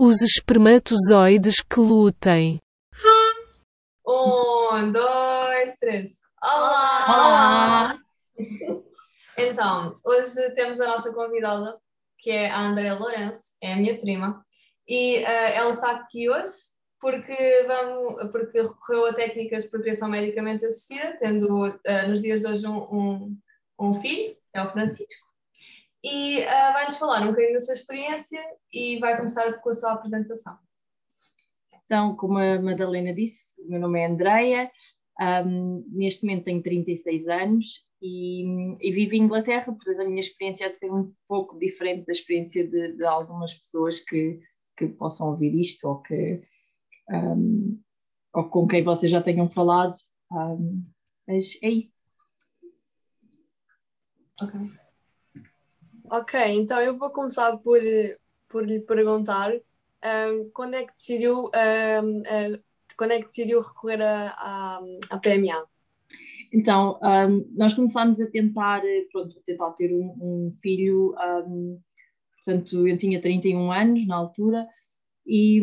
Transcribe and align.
Os 0.00 0.22
espermatozoides 0.22 1.56
que 1.60 1.80
lutem. 1.80 2.60
Um, 4.06 4.92
dois, 4.92 5.74
três. 5.80 6.20
Olá! 6.40 7.04
Olá! 7.08 7.98
Então, 9.36 9.98
hoje 10.04 10.54
temos 10.54 10.80
a 10.80 10.86
nossa 10.86 11.12
convidada, 11.12 11.76
que 12.16 12.30
é 12.30 12.48
a 12.48 12.60
Andrea 12.60 12.94
Lourenço, 12.94 13.56
é 13.60 13.72
a 13.72 13.76
minha 13.76 13.98
prima, 13.98 14.40
e 14.86 15.18
uh, 15.18 15.26
ela 15.26 15.70
está 15.70 15.90
aqui 15.90 16.30
hoje 16.30 16.52
porque, 17.00 17.64
vamos, 17.66 18.30
porque 18.30 18.62
recorreu 18.62 19.06
a 19.06 19.14
técnicas 19.14 19.64
de 19.64 19.70
procriação 19.70 20.08
medicamente 20.08 20.64
assistida, 20.64 21.16
tendo 21.18 21.66
uh, 21.66 22.08
nos 22.08 22.22
dias 22.22 22.42
de 22.42 22.46
hoje 22.46 22.68
um, 22.68 22.78
um, 22.82 23.38
um 23.80 23.94
filho, 23.94 24.36
é 24.54 24.62
o 24.62 24.70
Francisco, 24.70 25.27
e 26.02 26.40
uh, 26.40 26.72
vai-nos 26.72 26.96
falar 26.96 27.22
um 27.22 27.28
bocadinho 27.28 27.54
da 27.54 27.60
sua 27.60 27.74
experiência 27.74 28.40
e 28.72 28.98
vai 28.98 29.16
começar 29.16 29.52
com 29.60 29.70
a 29.70 29.74
sua 29.74 29.92
apresentação. 29.92 30.56
Então, 31.84 32.14
como 32.16 32.38
a 32.38 32.60
Madalena 32.60 33.14
disse, 33.14 33.60
o 33.62 33.70
meu 33.70 33.80
nome 33.80 34.00
é 34.00 34.06
Andreia, 34.06 34.70
um, 35.20 35.84
neste 35.90 36.24
momento 36.24 36.44
tenho 36.44 36.62
36 36.62 37.28
anos 37.28 37.88
e, 38.00 38.44
e, 38.80 38.92
vivo 38.92 39.14
em 39.14 39.22
Inglaterra, 39.22 39.64
portanto 39.64 40.00
a 40.00 40.04
minha 40.04 40.20
experiência 40.20 40.66
é 40.66 40.68
de 40.68 40.78
ser 40.78 40.92
um 40.92 41.12
pouco 41.26 41.58
diferente 41.58 42.06
da 42.06 42.12
experiência 42.12 42.64
de, 42.66 42.92
de 42.92 43.04
algumas 43.04 43.54
pessoas 43.54 43.98
que, 43.98 44.38
que 44.76 44.86
possam 44.86 45.30
ouvir 45.30 45.58
isto 45.58 45.88
ou, 45.88 46.00
que, 46.02 46.42
um, 47.10 47.80
ou 48.34 48.48
com 48.48 48.68
quem 48.68 48.84
vocês 48.84 49.10
já 49.10 49.20
tenham 49.20 49.50
falado, 49.50 49.96
um, 50.30 50.84
mas 51.26 51.58
é 51.62 51.70
isso. 51.70 51.96
Ok. 54.40 54.87
Ok, 56.10 56.40
então 56.40 56.80
eu 56.80 56.96
vou 56.96 57.10
começar 57.10 57.56
por, 57.58 57.80
por 58.48 58.66
lhe 58.66 58.80
perguntar 58.80 59.52
um, 59.52 60.50
quando 60.54 60.74
é 60.74 60.84
que 60.84 60.92
decidiu 60.92 61.44
um, 61.44 62.20
uh, 62.20 62.62
quando 62.96 63.12
é 63.12 63.20
que 63.20 63.26
decidiu 63.26 63.60
recorrer 63.60 64.00
à 64.02 64.80
PMA? 65.22 65.64
Então, 66.52 66.98
um, 67.02 67.48
nós 67.54 67.74
começámos 67.74 68.20
a 68.20 68.26
tentar, 68.26 68.82
pronto, 69.12 69.38
a 69.38 69.42
tentar 69.42 69.70
ter 69.72 69.92
um, 69.92 70.16
um 70.20 70.56
filho, 70.62 71.14
um, 71.46 71.80
portanto, 72.36 72.88
eu 72.88 72.96
tinha 72.96 73.20
31 73.20 73.70
anos 73.70 74.06
na 74.06 74.16
altura, 74.16 74.66
e, 75.26 75.60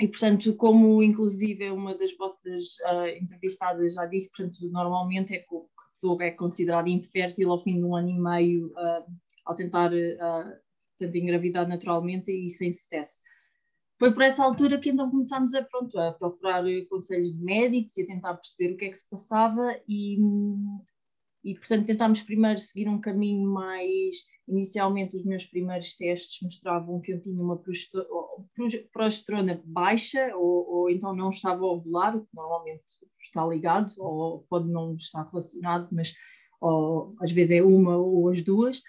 e 0.00 0.08
portanto, 0.08 0.54
como 0.54 1.02
inclusive 1.02 1.70
uma 1.70 1.94
das 1.94 2.16
vossas 2.16 2.76
uh, 2.86 3.08
entrevistadas 3.20 3.94
já 3.94 4.06
disse, 4.06 4.30
portanto, 4.30 4.58
normalmente 4.70 5.34
é 5.34 5.40
a 5.40 5.44
pessoa 5.98 6.24
é 6.24 6.30
considerada 6.30 6.88
infértil 6.88 7.50
ao 7.50 7.62
fim 7.62 7.78
de 7.78 7.84
um 7.84 7.96
ano 7.96 8.08
e 8.08 8.18
meio 8.18 8.68
uh, 8.68 9.04
ao 9.44 9.54
tentar 9.56 9.92
uh, 9.92 10.58
portanto, 10.96 11.16
engravidar 11.16 11.68
naturalmente 11.68 12.30
e 12.30 12.48
sem 12.48 12.72
sucesso. 12.72 13.20
Foi 13.98 14.12
por 14.12 14.22
essa 14.22 14.44
altura 14.44 14.78
que 14.78 14.90
então 14.90 15.10
começámos 15.10 15.52
a, 15.54 15.62
pronto, 15.62 15.98
a 15.98 16.12
procurar 16.12 16.62
conselhos 16.88 17.32
de 17.32 17.42
médicos 17.42 17.96
e 17.96 18.02
a 18.02 18.06
tentar 18.06 18.34
perceber 18.34 18.74
o 18.74 18.76
que 18.76 18.84
é 18.84 18.90
que 18.90 18.98
se 18.98 19.10
passava 19.10 19.76
e, 19.88 20.18
e 21.44 21.54
portanto 21.54 21.86
tentámos 21.86 22.22
primeiro 22.22 22.60
seguir 22.60 22.88
um 22.88 23.00
caminho 23.00 23.50
mais 23.50 24.16
inicialmente 24.46 25.16
os 25.16 25.24
meus 25.24 25.44
primeiros 25.44 25.96
testes 25.96 26.40
mostravam 26.42 27.00
que 27.00 27.12
eu 27.12 27.20
tinha 27.20 27.42
uma 27.42 27.60
progesterona 28.92 29.60
baixa 29.64 30.34
ou, 30.36 30.68
ou 30.70 30.90
então 30.90 31.14
não 31.14 31.30
estava 31.30 31.64
a 31.64 31.72
ovular, 31.72 32.18
que 32.18 32.26
normalmente 32.32 32.84
está 33.20 33.46
ligado 33.46 33.92
ou 33.98 34.46
pode 34.48 34.68
não 34.68 34.94
estar 34.94 35.24
relacionado, 35.24 35.88
mas 35.92 36.12
ou, 36.60 37.14
às 37.20 37.32
vezes 37.32 37.52
é 37.58 37.62
uma 37.62 37.96
ou 37.96 38.28
as 38.28 38.42
duas 38.42 38.82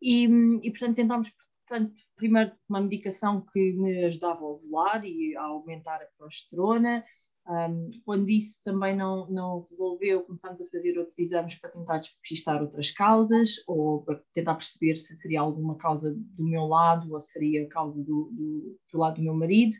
e, 0.00 0.24
e 0.62 0.70
portanto 0.70 0.96
tentámos 0.96 1.32
portanto, 1.70 1.94
primeiro 2.16 2.52
uma 2.68 2.80
medicação 2.80 3.46
que 3.52 3.72
me 3.74 4.04
ajudava 4.04 4.40
a 4.40 4.48
ovular 4.48 5.04
e 5.04 5.36
a 5.36 5.42
aumentar 5.42 6.02
a 6.02 6.08
progesterona. 6.18 7.04
Um, 7.48 7.90
quando 8.04 8.28
isso 8.28 8.60
também 8.62 8.94
não, 8.94 9.28
não 9.30 9.66
resolveu, 9.68 10.22
começámos 10.22 10.60
a 10.60 10.68
fazer 10.68 10.98
outros 10.98 11.18
exames 11.18 11.54
para 11.54 11.70
tentar 11.70 11.98
despistar 11.98 12.60
outras 12.60 12.90
causas 12.90 13.56
ou 13.66 14.02
para 14.02 14.20
tentar 14.32 14.54
perceber 14.54 14.96
se 14.96 15.16
seria 15.16 15.40
alguma 15.40 15.76
causa 15.76 16.14
do 16.14 16.44
meu 16.44 16.66
lado 16.66 17.12
ou 17.12 17.20
seria 17.20 17.66
causa 17.68 17.98
do, 18.02 18.30
do, 18.32 18.78
do 18.92 18.98
lado 18.98 19.16
do 19.16 19.22
meu 19.22 19.34
marido. 19.34 19.76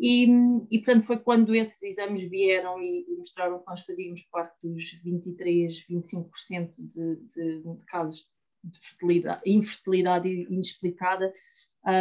E, 0.00 0.26
e, 0.70 0.78
portanto, 0.78 1.06
foi 1.06 1.18
quando 1.18 1.54
esses 1.54 1.82
exames 1.82 2.22
vieram 2.22 2.80
e, 2.80 3.04
e, 3.08 3.16
mostraram 3.16 3.58
que 3.58 3.66
nós 3.66 3.80
fazíamos 3.80 4.22
parte 4.30 4.56
dos 4.62 4.92
23, 5.02 5.86
25% 5.88 6.70
de, 6.70 7.16
de, 7.16 7.62
de 7.62 7.84
casos 7.86 8.28
de 8.62 8.78
fertilidade, 8.78 9.42
infertilidade 9.44 10.28
inexplicada, 10.28 11.32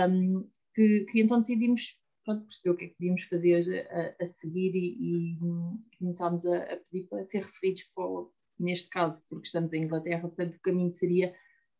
um, 0.10 0.48
que, 0.76 1.06
que, 1.06 1.22
então 1.22 1.40
decidimos 1.40 1.98
pronto, 2.24 2.44
perceber 2.44 2.70
o 2.70 2.78
que 2.78 2.86
é 2.86 2.88
que 2.90 2.96
podíamos 2.96 3.24
fazer 3.24 3.88
a, 3.90 4.24
a 4.24 4.28
seguir 4.28 4.76
e, 4.76 5.34
e 5.34 5.40
começámos 5.98 6.46
a, 6.46 6.58
a, 6.58 6.78
pedir 6.78 7.08
para 7.08 7.24
ser 7.24 7.44
referidos 7.44 7.84
para, 7.96 8.26
neste 8.60 8.90
caso, 8.90 9.24
porque 9.30 9.48
estamos 9.48 9.74
em 9.74 9.84
Inglaterra, 9.84 10.28
portanto 10.28 10.56
o 10.56 10.62
caminho 10.62 10.92
seria 10.92 11.34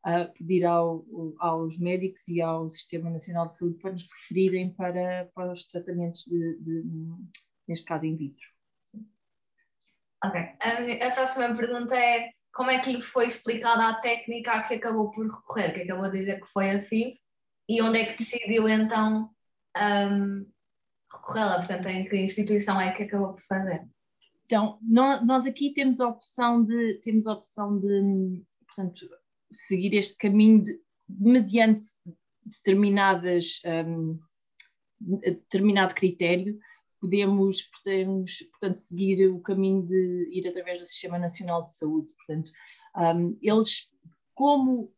uh, 0.08 0.32
pedir 0.34 0.66
ao, 0.66 1.06
aos 1.40 1.78
médicos 1.78 2.28
e 2.28 2.42
ao 2.42 2.70
Sistema 2.70 3.10
Nacional 3.10 3.48
de 3.48 3.58
Saúde 3.58 3.78
para 3.80 3.92
nos 3.92 4.08
referirem 4.10 4.74
para, 4.74 5.30
para 5.36 5.52
os 5.52 5.64
tratamentos 5.66 6.24
de, 6.26 6.58
de 6.60 6.84
neste 7.68 7.86
caso, 7.86 8.06
in 8.06 8.16
vitro. 8.16 8.46
Ok. 10.24 10.40
A, 10.40 11.08
a 11.08 11.12
próxima 11.12 11.56
pergunta 11.56 11.96
é 11.96 12.32
como 12.54 12.72
é 12.72 12.80
que 12.80 12.92
lhe 12.92 13.02
foi 13.02 13.28
explicada 13.28 13.88
a 13.88 14.00
técnica 14.00 14.54
a 14.54 14.64
que 14.64 14.76
acabou 14.76 15.12
por 15.12 15.28
recorrer, 15.28 15.74
que 15.74 15.82
acabou 15.82 16.10
de 16.10 16.20
dizer 16.20 16.40
que 16.40 16.48
foi 16.48 16.72
a 16.72 16.82
FIV, 16.82 17.14
e 17.70 17.82
onde 17.82 18.00
é 18.00 18.06
que 18.06 18.24
decidiu 18.24 18.68
então 18.68 19.30
um, 19.78 20.50
recorrê-la? 21.12 21.58
Portanto, 21.58 21.88
em 21.88 22.06
que 22.06 22.16
instituição 22.16 22.80
é 22.80 22.94
que 22.94 23.04
acabou 23.04 23.34
por 23.34 23.42
fazer? 23.42 23.88
Então, 24.46 24.80
nós 24.82 25.46
aqui 25.46 25.74
temos 25.74 26.00
a 26.00 26.08
opção 26.08 26.64
de, 26.64 27.02
temos 27.04 27.28
a 27.28 27.34
opção 27.34 27.78
de 27.78 28.44
portanto, 28.66 29.10
seguir 29.52 29.94
este 29.96 30.18
caminho 30.18 30.64
de, 30.64 30.80
mediante 31.08 31.84
determinadas, 32.44 33.62
um, 33.66 34.20
determinado 35.00 35.94
critério, 35.94 36.58
podemos, 37.00 37.62
podemos, 37.62 38.42
portanto, 38.52 38.78
seguir 38.78 39.28
o 39.30 39.40
caminho 39.42 39.86
de 39.86 40.30
ir 40.32 40.48
através 40.48 40.80
do 40.80 40.86
Sistema 40.86 41.20
Nacional 41.20 41.64
de 41.64 41.74
Saúde. 41.74 42.14
Portanto, 42.16 42.52
um, 42.96 43.38
eles, 43.42 43.92
como, 44.34 44.94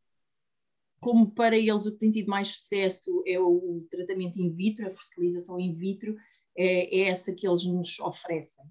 como 1.00 1.32
para 1.32 1.58
eles 1.58 1.86
o 1.86 1.92
que 1.92 2.00
tem 2.00 2.12
tido 2.12 2.30
mais 2.30 2.50
sucesso 2.50 3.24
é 3.28 3.40
o, 3.40 3.86
tratamento 3.90 4.40
in 4.40 4.54
vitro, 4.54 4.88
a 4.88 4.92
fertilização 4.92 5.60
in 5.60 5.76
vitro, 5.76 6.16
é, 6.56 7.02
é 7.02 7.10
essa 7.10 7.34
que 7.34 7.48
eles 7.48 7.66
nos 7.66 8.00
oferecem. 8.00 8.66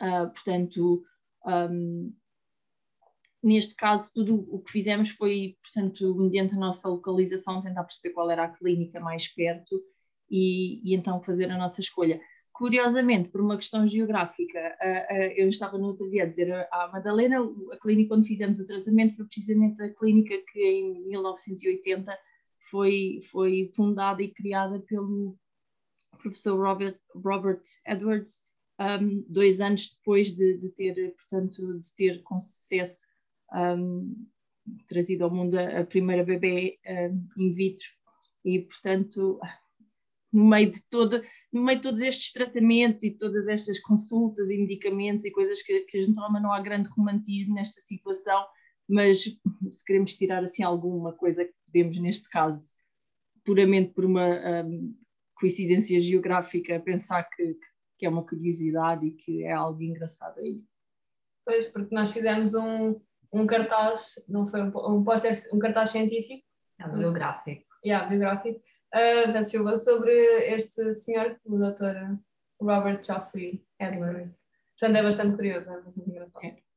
Uh, 0.00 0.30
portanto, 0.32 1.02
um, 1.44 2.14
neste 3.42 3.74
caso, 3.74 4.10
tudo 4.12 4.46
o 4.50 4.60
que 4.60 4.72
fizemos 4.72 5.10
foi, 5.10 5.56
portanto, 5.62 6.14
mediante 6.16 6.54
a 6.54 6.58
nossa 6.58 6.88
localização, 6.88 7.60
tentar 7.60 7.84
perceber 7.84 8.14
qual 8.14 8.30
era 8.30 8.44
a 8.44 8.48
clínica 8.48 9.00
mais 9.00 9.28
perto 9.28 9.80
e, 10.30 10.80
e 10.82 10.94
então 10.94 11.22
fazer 11.22 11.50
a 11.50 11.58
nossa 11.58 11.80
escolha. 11.80 12.20
Curiosamente, 12.52 13.28
por 13.28 13.40
uma 13.40 13.56
questão 13.56 13.86
geográfica, 13.88 14.76
eu 15.36 15.48
estava 15.48 15.78
no 15.78 15.86
outro 15.86 16.10
dia 16.10 16.24
a 16.24 16.26
dizer 16.26 16.50
à 16.72 16.90
Madalena, 16.92 17.38
a 17.72 17.78
clínica 17.78 18.16
onde 18.16 18.26
fizemos 18.26 18.58
o 18.58 18.66
tratamento 18.66 19.14
foi 19.14 19.26
precisamente 19.26 19.80
a 19.80 19.94
clínica 19.94 20.34
que 20.52 20.60
em 20.60 21.06
1980 21.06 22.18
foi, 22.68 23.20
foi 23.30 23.70
fundada 23.76 24.22
e 24.24 24.34
criada 24.34 24.80
pelo 24.80 25.38
professor 26.20 26.58
Robert, 26.58 26.98
Robert 27.14 27.62
Edwards, 27.86 28.42
um, 28.80 29.24
dois 29.28 29.60
anos 29.60 29.94
depois 29.96 30.32
de, 30.32 30.58
de, 30.58 30.74
ter, 30.74 31.14
portanto, 31.14 31.78
de 31.78 31.94
ter 31.94 32.22
com 32.24 32.40
sucesso 32.40 33.06
um, 33.54 34.26
trazido 34.86 35.24
ao 35.24 35.30
mundo 35.30 35.58
a, 35.58 35.80
a 35.80 35.84
primeira 35.86 36.24
bebê 36.24 36.78
um, 36.86 37.28
in 37.36 37.52
vitro. 37.54 37.86
E, 38.44 38.60
portanto, 38.60 39.40
no 40.32 40.48
meio 40.48 40.70
de 40.70 40.82
todo, 40.88 41.22
no 41.52 41.62
meio 41.62 41.78
de 41.78 41.82
todos 41.82 42.00
estes 42.00 42.32
tratamentos 42.32 43.02
e 43.02 43.10
todas 43.10 43.46
estas 43.48 43.80
consultas 43.80 44.50
e 44.50 44.58
medicamentos 44.58 45.24
e 45.24 45.30
coisas 45.30 45.62
que, 45.62 45.80
que 45.80 45.98
a 45.98 46.00
gente 46.00 46.14
toma, 46.14 46.40
não 46.40 46.52
há 46.52 46.60
grande 46.60 46.88
romantismo 46.90 47.54
nesta 47.54 47.80
situação, 47.80 48.44
mas 48.88 49.22
se 49.22 49.84
queremos 49.86 50.14
tirar 50.14 50.42
assim 50.42 50.62
alguma 50.62 51.12
coisa 51.12 51.44
que 51.44 51.54
podemos, 51.66 51.98
neste 51.98 52.28
caso, 52.28 52.66
puramente 53.44 53.92
por 53.92 54.04
uma 54.04 54.64
um, 54.64 54.94
coincidência 55.34 56.00
geográfica, 56.00 56.80
pensar 56.80 57.24
que, 57.24 57.56
que 57.98 58.06
é 58.06 58.08
uma 58.08 58.26
curiosidade 58.26 59.06
e 59.06 59.12
que 59.12 59.44
é 59.44 59.52
algo 59.52 59.82
engraçado, 59.82 60.38
é 60.40 60.48
isso. 60.48 60.70
Pois, 61.44 61.66
porque 61.68 61.94
nós 61.94 62.10
fizemos 62.10 62.54
um, 62.54 63.00
um 63.32 63.46
cartaz, 63.46 64.14
não 64.28 64.46
foi 64.46 64.62
um, 64.62 64.72
um, 64.74 65.04
poster, 65.04 65.36
um 65.52 65.58
cartaz 65.58 65.90
científico? 65.90 66.44
É, 66.80 66.88
biográfico. 66.88 67.64
Yeah, 67.84 68.08
biográfico, 68.08 68.60
uh, 68.94 69.32
desculpa, 69.32 69.78
sobre 69.78 70.12
este 70.52 70.92
senhor, 70.94 71.38
o 71.44 71.58
Dr. 71.58 72.16
Robert 72.60 73.02
Geoffrey 73.04 73.64
Edwards. 73.78 74.42
Portanto, 74.78 74.96
é 74.96 75.02
bastante 75.02 75.34
curioso, 75.34 75.70
é 75.70 75.80
bastante 75.80 76.10
engraçado. 76.10 76.44
É. 76.44 76.68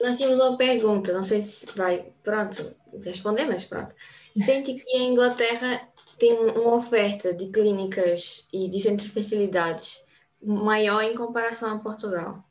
Nós 0.00 0.16
tínhamos 0.16 0.40
uma 0.40 0.56
pergunta, 0.56 1.12
não 1.12 1.22
sei 1.22 1.42
se 1.42 1.66
vai, 1.76 2.12
pronto, 2.22 2.74
responder, 3.04 3.44
mas 3.46 3.64
pronto. 3.64 3.94
Sente 4.36 4.74
que 4.74 4.96
a 4.96 5.00
Inglaterra 5.00 5.88
tem 6.18 6.32
uma 6.32 6.74
oferta 6.74 7.34
de 7.34 7.50
clínicas 7.50 8.46
e 8.52 8.68
de 8.68 8.80
centros 8.80 9.08
de 9.08 9.14
fertilidade 9.14 10.00
maior 10.42 11.02
em 11.02 11.14
comparação 11.14 11.76
a 11.76 11.78
Portugal? 11.78 12.45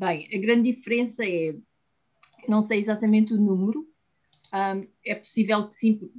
Bem, 0.00 0.26
a 0.34 0.38
grande 0.38 0.72
diferença 0.72 1.22
é, 1.26 1.54
não 2.48 2.62
sei 2.62 2.80
exatamente 2.80 3.34
o 3.34 3.36
número, 3.36 3.86
um, 4.50 4.88
é 5.04 5.14
possível 5.14 5.68
que 5.68 5.74
sim, 5.74 6.10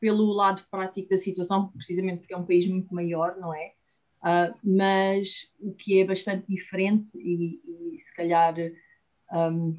pelo 0.00 0.32
lado 0.32 0.64
prático 0.70 1.10
da 1.10 1.18
situação, 1.18 1.68
precisamente 1.68 2.20
porque 2.20 2.32
é 2.32 2.38
um 2.38 2.46
país 2.46 2.66
muito 2.66 2.94
maior, 2.94 3.36
não 3.36 3.52
é? 3.52 3.74
Uh, 4.22 4.58
mas 4.64 5.52
o 5.60 5.74
que 5.74 6.00
é 6.00 6.06
bastante 6.06 6.46
diferente 6.48 7.18
e, 7.18 7.60
e 7.92 7.98
se 7.98 8.14
calhar 8.14 8.54
um, 9.30 9.76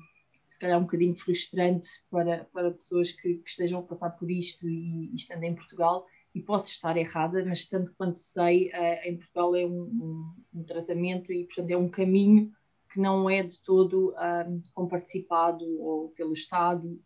se 0.48 0.60
calhar 0.60 0.78
um 0.78 0.84
bocadinho 0.84 1.16
frustrante 1.16 1.88
para, 2.12 2.46
para 2.54 2.70
pessoas 2.70 3.12
que, 3.12 3.38
que 3.38 3.50
estejam 3.50 3.80
a 3.80 3.84
passar 3.84 4.12
por 4.12 4.30
isto 4.30 4.70
e, 4.70 5.12
e, 5.12 5.16
estando 5.16 5.44
em 5.44 5.56
Portugal, 5.56 6.06
e 6.36 6.40
posso 6.40 6.68
estar 6.68 6.96
errada, 6.98 7.44
mas 7.46 7.66
tanto 7.66 7.92
quanto 7.98 8.20
sei, 8.20 8.70
uh, 8.70 9.10
em 9.10 9.18
Portugal 9.18 9.56
é 9.56 9.66
um, 9.66 9.82
um, 9.82 10.36
um, 10.60 10.64
tratamento 10.64 11.34
e, 11.34 11.46
portanto, 11.46 11.72
é 11.72 11.78
um 11.78 11.90
caminho 11.90 12.54
que 12.96 13.02
não 13.02 13.30
é 13.30 13.44
de 13.44 13.62
todo 13.62 14.16
um, 14.48 14.62
comparticipado 14.74 15.66
ou 15.82 16.12
pelo 16.12 16.32
Estado, 16.32 16.98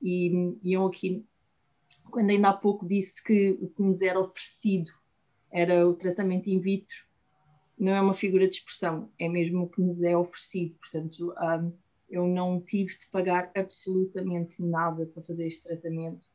e, 0.00 0.54
e 0.62 0.74
eu 0.74 0.84
aqui, 0.84 1.24
quando 2.10 2.28
ainda 2.28 2.50
há 2.50 2.52
pouco 2.52 2.86
disse 2.86 3.24
que 3.24 3.52
o 3.52 3.66
que 3.70 3.82
nos 3.82 4.02
era 4.02 4.20
oferecido 4.20 4.90
era 5.50 5.88
o 5.88 5.94
tratamento 5.94 6.50
in 6.50 6.60
vitro, 6.60 6.96
não 7.78 7.92
é 7.92 8.00
uma 8.02 8.12
figura 8.12 8.46
de 8.46 8.56
expressão, 8.56 9.10
é 9.18 9.26
mesmo 9.26 9.62
o 9.62 9.68
que 9.70 9.80
nos 9.80 10.02
é 10.02 10.14
oferecido. 10.14 10.76
Portanto, 10.76 11.32
um, 11.40 11.72
eu 12.10 12.26
não 12.26 12.60
tive 12.60 12.98
de 12.98 13.06
pagar 13.10 13.50
absolutamente 13.56 14.62
nada 14.62 15.06
para 15.06 15.22
fazer 15.22 15.46
este 15.46 15.62
tratamento. 15.62 16.26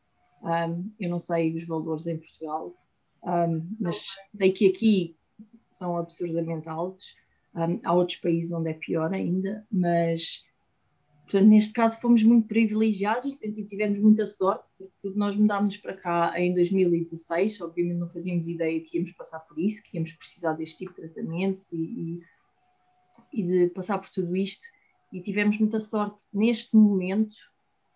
Um, 0.41 0.91
eu 0.99 1.07
não 1.07 1.19
sei 1.19 1.55
os 1.55 1.67
valores 1.67 2.07
em 2.07 2.17
Portugal, 2.17 2.75
um, 3.21 3.75
mas 3.79 4.07
sei 4.35 4.51
que 4.51 4.69
aqui 4.69 5.15
são 5.69 5.97
absurdamente 5.97 6.67
altos. 6.67 7.15
Há 7.83 7.93
outros 7.93 8.19
países 8.19 8.51
onde 8.51 8.71
é 8.71 8.73
pior 8.73 9.13
ainda, 9.13 9.65
mas 9.71 10.43
Portanto, 11.23 11.49
neste 11.49 11.73
caso 11.73 11.99
fomos 11.99 12.21
muito 12.21 12.47
privilegiados 12.47 13.41
e 13.41 13.63
tivemos 13.63 13.97
muita 13.97 14.27
sorte, 14.27 14.65
porque 14.77 15.17
nós 15.17 15.35
mudámos 15.35 15.77
para 15.77 15.95
cá 15.95 16.33
em 16.37 16.53
2016, 16.53 17.61
obviamente 17.61 17.97
não 17.97 18.09
fazíamos 18.09 18.47
ideia 18.47 18.81
que 18.81 18.97
íamos 18.97 19.13
passar 19.13 19.39
por 19.39 19.57
isso, 19.57 19.81
que 19.83 19.97
íamos 19.97 20.13
precisar 20.13 20.53
deste 20.53 20.77
tipo 20.77 20.93
de 20.93 21.07
tratamento 21.07 21.63
e, 21.71 22.19
e, 23.33 23.41
e 23.41 23.43
de 23.43 23.69
passar 23.69 23.99
por 23.99 24.09
tudo 24.09 24.35
isto, 24.35 24.65
e 25.11 25.21
tivemos 25.21 25.57
muita 25.59 25.79
sorte 25.79 26.25
neste 26.33 26.75
momento. 26.75 27.35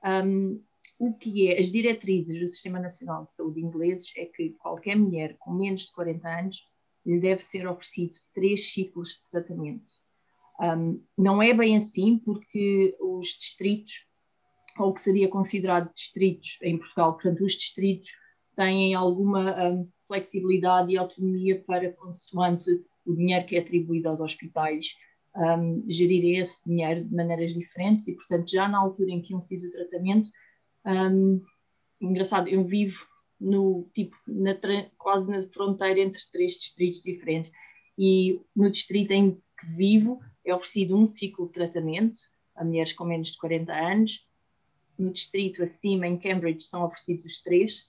Um, 0.04 0.62
o 0.98 1.13
que 1.13 1.48
é 1.48 1.59
as 1.59 1.69
diretrizes 1.69 2.39
do 2.39 2.48
Sistema 2.48 2.80
Nacional 2.80 3.25
de 3.25 3.36
Saúde 3.36 3.62
ingleses 3.62 4.12
é 4.18 4.25
que 4.25 4.51
qualquer 4.57 4.95
mulher 4.95 5.36
com 5.38 5.54
menos 5.54 5.81
de 5.81 5.92
40 5.92 6.27
anos 6.27 6.68
lhe 7.07 7.19
deve 7.19 7.42
ser 7.42 7.65
oferecido 7.65 8.19
três 8.33 8.71
ciclos 8.71 9.09
de 9.09 9.30
tratamento. 9.31 9.92
Um, 10.59 11.01
não 11.18 11.42
é 11.42 11.54
bem 11.54 11.77
assim, 11.77 12.18
porque 12.18 12.95
os 13.00 13.27
distritos, 13.27 14.06
ou 14.77 14.89
o 14.89 14.94
que 14.94 15.01
seria 15.01 15.30
considerado 15.30 15.94
distritos 15.94 16.57
em 16.62 16.77
Portugal, 16.77 17.13
portanto, 17.13 17.45
os 17.45 17.54
distritos 17.54 18.09
têm 18.56 18.94
alguma 18.94 19.69
um, 19.69 19.88
flexibilidade 20.07 20.92
e 20.92 20.98
autonomia 20.98 21.63
para, 21.65 21.94
consoante 21.94 22.69
o 23.06 23.15
dinheiro 23.15 23.45
que 23.45 23.56
é 23.56 23.59
atribuído 23.59 24.09
aos 24.09 24.19
hospitais, 24.19 24.98
um, 25.36 25.86
gerirem 25.88 26.39
esse 26.39 26.68
dinheiro 26.68 27.06
de 27.06 27.15
maneiras 27.15 27.54
diferentes. 27.54 28.07
E, 28.07 28.15
portanto, 28.15 28.50
já 28.51 28.68
na 28.68 28.80
altura 28.80 29.12
em 29.12 29.21
que 29.21 29.33
eu 29.33 29.39
fiz 29.42 29.63
o 29.63 29.71
tratamento, 29.71 30.27
um, 30.86 31.42
engraçado, 32.01 32.50
eu 32.50 32.63
vivo 32.65 33.07
no 33.39 33.88
tipo 33.94 34.18
na, 34.28 34.56
quase 34.98 35.30
na 35.30 35.42
fronteira 35.44 36.00
entre 36.00 36.22
três 36.31 36.54
distritos 36.54 37.01
diferentes 37.01 37.51
e 37.98 38.42
no 38.56 38.69
distrito 38.69 39.12
em 39.12 39.31
que 39.31 39.66
vivo 39.66 40.19
é 40.45 40.54
oferecido 40.54 40.95
um 40.95 41.06
ciclo 41.06 41.48
de 41.48 41.54
tratamento 41.54 42.19
a 42.57 42.66
mulheres 42.66 42.92
com 42.92 43.06
menos 43.06 43.30
de 43.30 43.38
40 43.38 43.72
anos. 43.72 44.28
No 44.98 45.12
distrito 45.12 45.63
acima, 45.63 46.07
em 46.07 46.18
Cambridge, 46.18 46.63
são 46.63 46.84
oferecidos 46.84 47.42
três 47.42 47.88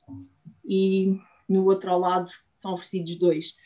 e 0.64 1.18
no 1.48 1.64
outro 1.64 1.98
lado 1.98 2.30
são 2.54 2.74
oferecidos 2.74 3.16
dois. 3.16 3.56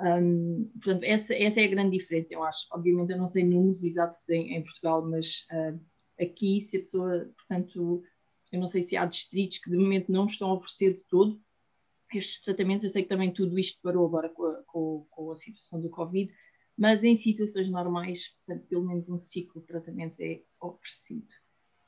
Um, 0.00 0.70
portanto, 0.74 1.04
essa, 1.04 1.34
essa, 1.34 1.60
é 1.60 1.64
a 1.64 1.70
grande 1.70 1.96
diferença, 1.96 2.34
eu 2.34 2.44
acho. 2.44 2.66
Obviamente, 2.70 3.12
eu 3.12 3.18
não 3.18 3.26
sei 3.26 3.44
números 3.44 3.82
exatos 3.82 4.28
em, 4.28 4.54
em 4.54 4.62
Portugal, 4.62 5.06
mas 5.06 5.46
uh, 5.50 5.80
aqui, 6.20 6.60
se 6.60 6.76
a 6.76 6.80
pessoa, 6.80 7.30
portanto, 7.36 8.02
eu 8.52 8.60
não 8.60 8.66
sei 8.66 8.82
se 8.82 8.96
há 8.96 9.04
distritos 9.04 9.58
que 9.58 9.70
de 9.70 9.76
momento 9.76 10.10
não 10.10 10.26
estão 10.26 10.50
a 10.50 10.54
oferecer 10.54 10.94
de 10.94 11.02
todo 11.04 11.40
estes 12.12 12.40
tratamentos. 12.40 12.84
Eu 12.84 12.90
sei 12.90 13.02
que 13.02 13.08
também 13.08 13.32
tudo 13.32 13.58
isto 13.58 13.80
parou 13.82 14.04
agora 14.06 14.28
com 14.28 14.46
a, 14.46 14.62
com, 15.08 15.30
a 15.30 15.34
situação 15.34 15.80
do 15.80 15.88
Covid, 15.88 16.32
mas 16.76 17.04
em 17.04 17.14
situações 17.14 17.70
normais, 17.70 18.34
portanto, 18.44 18.66
pelo 18.66 18.86
menos 18.86 19.08
um 19.08 19.18
ciclo 19.18 19.60
de 19.60 19.66
tratamento 19.66 20.20
é 20.20 20.42
oferecido. 20.60 21.28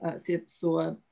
Uh, 0.01 0.19
se 0.19 0.35
a 0.35 0.39
pessoa, 0.39 1.03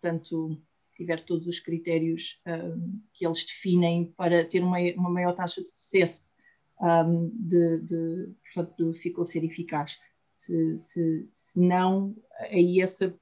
portanto, 0.00 0.60
tiver 0.94 1.20
todos 1.22 1.46
os 1.46 1.58
critérios 1.58 2.40
um, 2.46 3.00
que 3.12 3.26
eles 3.26 3.44
definem 3.44 4.12
para 4.16 4.44
ter 4.44 4.62
uma, 4.62 4.78
uma 4.96 5.10
maior 5.10 5.34
taxa 5.34 5.62
de 5.62 5.70
sucesso 5.70 6.32
um, 6.80 7.30
de, 7.34 7.80
de, 7.82 8.34
portanto, 8.44 8.76
do 8.76 8.94
ciclo 8.94 9.24
ser 9.24 9.44
eficaz. 9.44 9.98
Se, 10.32 10.76
se, 10.76 11.28
se 11.32 11.60
não, 11.60 12.16
aí 12.50 12.80
essa, 12.80 13.16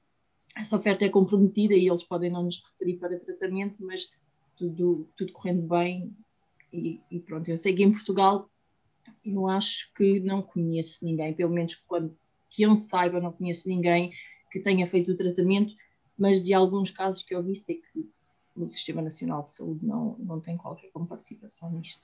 essa 0.55 0.77
oferta 0.77 1.05
é 1.05 1.09
comprometida 1.09 1.73
e 1.73 1.87
eles 1.87 2.03
podem 2.03 2.29
não 2.29 2.43
nos 2.43 2.63
referir 2.63 2.97
para 2.97 3.19
tratamento, 3.19 3.75
mas 3.79 4.11
tudo, 4.55 5.07
tudo 5.17 5.33
correndo 5.33 5.67
bem 5.67 6.15
e, 6.71 7.01
e 7.09 7.19
pronto. 7.19 7.49
Eu 7.49 7.57
sei 7.57 7.73
que 7.73 7.83
em 7.83 7.91
Portugal 7.91 8.49
eu 9.25 9.47
acho 9.47 9.91
que 9.93 10.19
não 10.19 10.41
conheço 10.41 11.03
ninguém, 11.03 11.33
pelo 11.33 11.51
menos 11.53 11.75
quando 11.87 12.15
que 12.49 12.63
eu 12.63 12.75
saiba, 12.75 13.19
não 13.19 13.31
conheço 13.31 13.67
ninguém 13.67 14.13
que 14.51 14.59
tenha 14.59 14.87
feito 14.87 15.11
o 15.11 15.15
tratamento, 15.15 15.73
mas 16.17 16.41
de 16.41 16.53
alguns 16.53 16.91
casos 16.91 17.23
que 17.23 17.33
eu 17.33 17.41
vi, 17.41 17.55
sei 17.55 17.81
que 17.81 18.07
o 18.55 18.67
Sistema 18.67 19.01
Nacional 19.01 19.43
de 19.43 19.53
Saúde 19.53 19.83
não, 19.83 20.15
não 20.19 20.39
tem 20.39 20.55
qualquer 20.55 20.91
participação 20.91 21.71
nisto. 21.71 22.03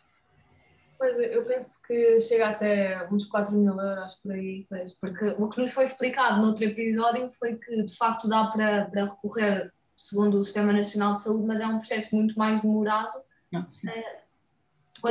Pois, 1.00 1.18
eu 1.18 1.46
penso 1.46 1.82
que 1.88 2.20
chega 2.20 2.50
até 2.50 3.08
uns 3.10 3.26
4 3.26 3.56
mil 3.56 3.74
euros 3.80 4.16
por 4.16 4.34
aí, 4.34 4.68
porque 5.00 5.30
o 5.40 5.50
que 5.50 5.62
nos 5.62 5.72
foi 5.72 5.86
explicado 5.86 6.42
no 6.42 6.48
outro 6.48 6.66
episódio 6.66 7.30
foi 7.30 7.56
que 7.56 7.84
de 7.84 7.96
facto 7.96 8.28
dá 8.28 8.48
para, 8.48 8.86
para 8.86 9.06
recorrer 9.06 9.74
segundo 9.96 10.38
o 10.38 10.44
Sistema 10.44 10.74
Nacional 10.74 11.14
de 11.14 11.22
Saúde, 11.22 11.48
mas 11.48 11.62
é 11.62 11.66
um 11.66 11.78
processo 11.78 12.14
muito 12.14 12.38
mais 12.38 12.62
demorado. 12.62 13.18
Não, 13.50 13.66
é, 13.88 14.20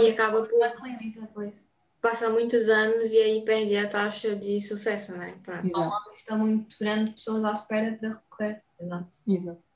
e 0.02 0.08
acaba 0.10 0.44
por... 0.44 0.76
clínica, 0.76 1.26
pois 1.32 1.66
passa 2.00 2.30
muitos 2.30 2.68
anos 2.68 3.10
e 3.10 3.18
aí 3.18 3.44
perde 3.44 3.76
a 3.76 3.88
taxa 3.88 4.36
de 4.36 4.60
sucesso, 4.60 5.16
né? 5.16 5.38
Pronto. 5.42 5.76
Há 5.76 5.80
uma 5.80 6.10
lista 6.10 6.36
muito 6.36 6.76
grande 6.78 7.06
de 7.06 7.14
pessoas 7.14 7.44
à 7.44 7.52
espera 7.52 7.90
de 7.92 8.08
recorrer. 8.08 8.62
Exato. 8.78 9.18
Exato. 9.26 9.67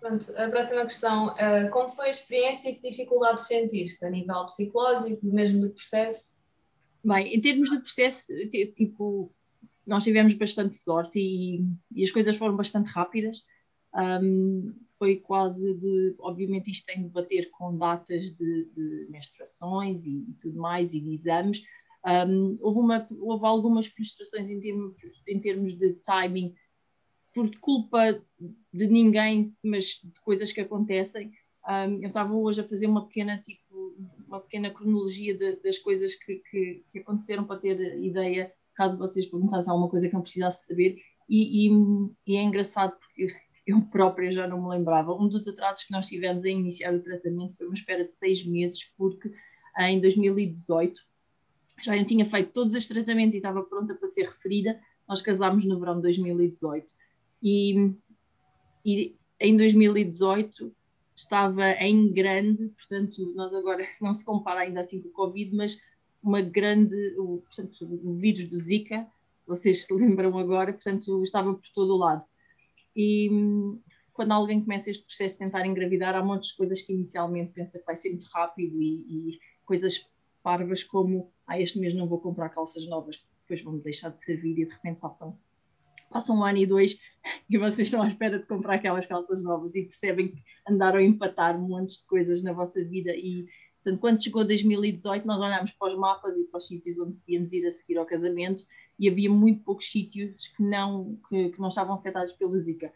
Pronto, 0.00 0.24
a 0.36 0.48
próxima 0.48 0.84
questão. 0.84 1.34
Uh, 1.34 1.70
como 1.70 1.88
foi 1.88 2.06
a 2.06 2.10
experiência 2.10 2.70
e 2.70 2.74
que 2.76 2.88
dificuldades 2.88 3.46
sentiste 3.46 4.04
a 4.04 4.10
nível 4.10 4.46
psicológico, 4.46 5.26
mesmo 5.26 5.60
do 5.60 5.70
processo? 5.70 6.38
Bem, 7.04 7.34
em 7.34 7.40
termos 7.40 7.70
de 7.70 7.78
processo, 7.78 8.32
tipo, 8.74 9.32
nós 9.86 10.04
tivemos 10.04 10.34
bastante 10.34 10.76
sorte 10.76 11.18
e, 11.18 11.64
e 11.94 12.04
as 12.04 12.10
coisas 12.10 12.36
foram 12.36 12.56
bastante 12.56 12.88
rápidas. 12.90 13.44
Um, 13.94 14.74
foi 14.98 15.16
quase 15.16 15.74
de, 15.74 16.14
obviamente 16.18 16.70
isto 16.70 16.86
tem 16.86 17.04
de 17.04 17.08
bater 17.08 17.50
com 17.50 17.76
datas 17.76 18.30
de, 18.32 18.64
de 18.66 19.06
menstruações 19.08 20.04
e, 20.06 20.26
e, 20.28 20.34
tudo 20.34 20.58
mais, 20.58 20.92
e 20.92 21.00
de 21.00 21.14
exames. 21.14 21.62
Um, 22.04 22.58
houve, 22.60 22.80
uma, 22.80 23.08
houve 23.20 23.46
algumas 23.46 23.86
frustrações 23.86 24.50
em 24.50 24.60
termos, 24.60 25.00
em 25.26 25.40
termos 25.40 25.74
de 25.74 25.94
timing, 25.94 26.54
por 27.38 27.60
culpa 27.60 28.20
de 28.72 28.86
ninguém, 28.88 29.54
mas 29.62 30.00
de 30.02 30.20
coisas 30.22 30.50
que 30.50 30.60
acontecem. 30.60 31.30
Um, 31.68 32.02
eu 32.02 32.08
estava 32.08 32.34
hoje 32.34 32.60
a 32.60 32.68
fazer 32.68 32.86
uma 32.86 33.06
pequena, 33.06 33.38
tipo, 33.38 33.94
uma 34.26 34.40
pequena 34.40 34.70
cronologia 34.70 35.36
de, 35.36 35.56
das 35.56 35.78
coisas 35.78 36.16
que, 36.16 36.42
que, 36.50 36.82
que, 36.90 36.98
aconteceram 36.98 37.44
para 37.44 37.60
ter 37.60 38.02
ideia, 38.02 38.52
caso 38.74 38.98
vocês 38.98 39.26
perguntassem 39.26 39.70
alguma 39.70 39.88
coisa 39.88 40.08
que 40.08 40.16
eu 40.16 40.20
precisasse 40.20 40.66
saber. 40.66 40.96
E, 41.28 41.68
e, 41.68 41.70
e 42.26 42.36
é 42.36 42.42
engraçado 42.42 42.96
porque 42.98 43.32
eu 43.66 43.82
própria 43.82 44.32
já 44.32 44.48
não 44.48 44.62
me 44.62 44.70
lembrava. 44.70 45.14
Um 45.14 45.28
dos 45.28 45.46
atrasos 45.46 45.84
que 45.84 45.92
nós 45.92 46.08
tivemos 46.08 46.44
em 46.44 46.58
iniciar 46.58 46.92
o 46.92 47.02
tratamento 47.02 47.54
foi 47.56 47.66
uma 47.66 47.74
espera 47.74 48.04
de 48.04 48.14
seis 48.14 48.44
meses, 48.44 48.82
porque 48.96 49.30
em 49.78 50.00
2018 50.00 51.00
já 51.84 51.96
eu 51.96 52.04
tinha 52.04 52.26
feito 52.26 52.52
todos 52.52 52.74
os 52.74 52.88
tratamentos 52.88 53.34
e 53.34 53.36
estava 53.36 53.62
pronta 53.62 53.94
para 53.94 54.08
ser 54.08 54.26
referida. 54.26 54.76
Nós 55.06 55.20
casámos 55.20 55.64
no 55.64 55.78
verão 55.78 55.96
de 55.96 56.02
2018 56.02 56.92
e, 57.42 57.92
e 58.84 59.16
em 59.40 59.56
2018 59.56 60.74
estava 61.14 61.72
em 61.72 62.12
grande, 62.12 62.68
portanto, 62.68 63.32
nós 63.34 63.52
agora 63.52 63.84
não 64.00 64.12
se 64.12 64.24
compara 64.24 64.60
ainda 64.60 64.80
assim 64.80 65.00
com 65.00 65.08
o 65.08 65.12
Covid, 65.12 65.54
mas 65.54 65.82
uma 66.22 66.40
grande, 66.40 66.96
o, 67.18 67.38
portanto, 67.38 67.76
o 67.80 68.12
vírus 68.12 68.46
do 68.46 68.60
Zika 68.60 69.06
vocês 69.46 69.82
se 69.86 69.92
lembram 69.92 70.36
agora, 70.38 70.72
portanto 70.72 71.22
estava 71.22 71.54
por 71.54 71.68
todo 71.74 71.94
o 71.94 71.98
lado. 71.98 72.24
E 72.94 73.30
quando 74.12 74.32
alguém 74.32 74.60
começa 74.60 74.90
este 74.90 75.04
processo 75.04 75.34
de 75.34 75.38
tentar 75.38 75.64
engravidar, 75.64 76.14
há 76.14 76.22
montes 76.22 76.50
de 76.50 76.56
coisas 76.56 76.82
que 76.82 76.92
inicialmente 76.92 77.52
pensa 77.52 77.78
que 77.78 77.86
vai 77.86 77.96
ser 77.96 78.10
muito 78.10 78.26
rápido 78.26 78.80
e, 78.82 79.30
e 79.30 79.40
coisas 79.64 80.10
parvas 80.42 80.82
como 80.82 81.32
ah, 81.46 81.60
este 81.60 81.78
mês 81.78 81.94
não 81.94 82.06
vou 82.06 82.20
comprar 82.20 82.48
calças 82.50 82.86
novas, 82.86 83.24
depois 83.42 83.62
vão 83.62 83.78
deixar 83.78 84.10
de 84.10 84.22
servir 84.22 84.58
e 84.58 84.66
de 84.66 84.72
repente 84.72 85.00
passam, 85.00 85.38
passam 86.10 86.38
um 86.38 86.44
ano 86.44 86.58
e 86.58 86.66
dois 86.66 86.98
e 87.48 87.58
vocês 87.58 87.88
estão 87.88 88.02
à 88.02 88.08
espera 88.08 88.38
de 88.38 88.46
comprar 88.46 88.74
aquelas 88.74 89.06
calças 89.06 89.42
novas 89.42 89.74
e 89.74 89.82
percebem 89.82 90.28
que 90.28 90.42
andaram 90.68 90.98
a 90.98 91.02
empatar 91.02 91.58
montes 91.58 91.98
de 91.98 92.06
coisas 92.06 92.42
na 92.42 92.52
vossa 92.52 92.82
vida 92.84 93.14
e 93.14 93.46
Portanto, 93.82 94.00
quando 94.00 94.22
chegou 94.22 94.44
2018, 94.44 95.26
nós 95.26 95.38
olhámos 95.38 95.70
para 95.72 95.88
os 95.88 95.94
mapas 95.94 96.36
e 96.36 96.44
para 96.44 96.58
os 96.58 96.66
sítios 96.66 96.98
onde 96.98 97.12
podíamos 97.12 97.52
ir 97.52 97.64
a 97.66 97.70
seguir 97.70 97.96
ao 97.96 98.04
casamento 98.04 98.66
e 98.98 99.08
havia 99.08 99.30
muito 99.30 99.62
poucos 99.62 99.90
sítios 99.90 100.48
que 100.48 100.62
não, 100.62 101.18
que, 101.28 101.50
que 101.50 101.60
não 101.60 101.68
estavam 101.68 101.94
afetados 101.94 102.32
pelo 102.32 102.58
Zika. 102.60 102.92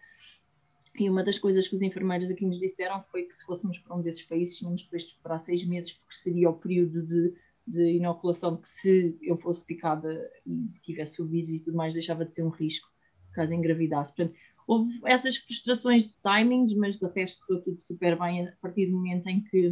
E 0.98 1.08
uma 1.08 1.22
das 1.22 1.38
coisas 1.38 1.66
que 1.68 1.76
os 1.76 1.82
enfermeiros 1.82 2.28
aqui 2.28 2.44
nos 2.44 2.58
disseram 2.58 3.02
foi 3.10 3.22
que 3.22 3.34
se 3.34 3.44
fôssemos 3.44 3.78
para 3.78 3.96
um 3.96 4.02
desses 4.02 4.22
países, 4.22 4.58
tínhamos 4.58 4.82
de 4.82 4.96
esperar 4.96 5.38
seis 5.38 5.64
meses, 5.64 5.92
porque 5.92 6.14
seria 6.14 6.50
o 6.50 6.54
período 6.54 7.00
de, 7.02 7.32
de 7.66 7.92
inoculação 7.92 8.56
que 8.56 8.68
se 8.68 9.16
eu 9.22 9.36
fosse 9.36 9.64
picada 9.64 10.30
e 10.46 10.68
tivesse 10.82 11.22
o 11.22 11.26
vírus 11.26 11.50
e 11.50 11.60
tudo 11.60 11.76
mais, 11.76 11.94
deixava 11.94 12.24
de 12.24 12.34
ser 12.34 12.42
um 12.42 12.50
risco 12.50 12.92
caso 13.32 13.54
engravidasse. 13.54 14.14
Portanto, 14.14 14.36
houve 14.66 15.00
essas 15.04 15.36
frustrações 15.36 16.04
de 16.04 16.20
timings, 16.20 16.74
mas 16.74 16.98
de 16.98 17.06
resto 17.08 17.44
correu 17.46 17.62
tudo 17.62 17.82
super 17.82 18.18
bem 18.18 18.48
a 18.48 18.52
partir 18.60 18.86
do 18.86 18.96
momento 18.96 19.28
em 19.28 19.42
que, 19.42 19.66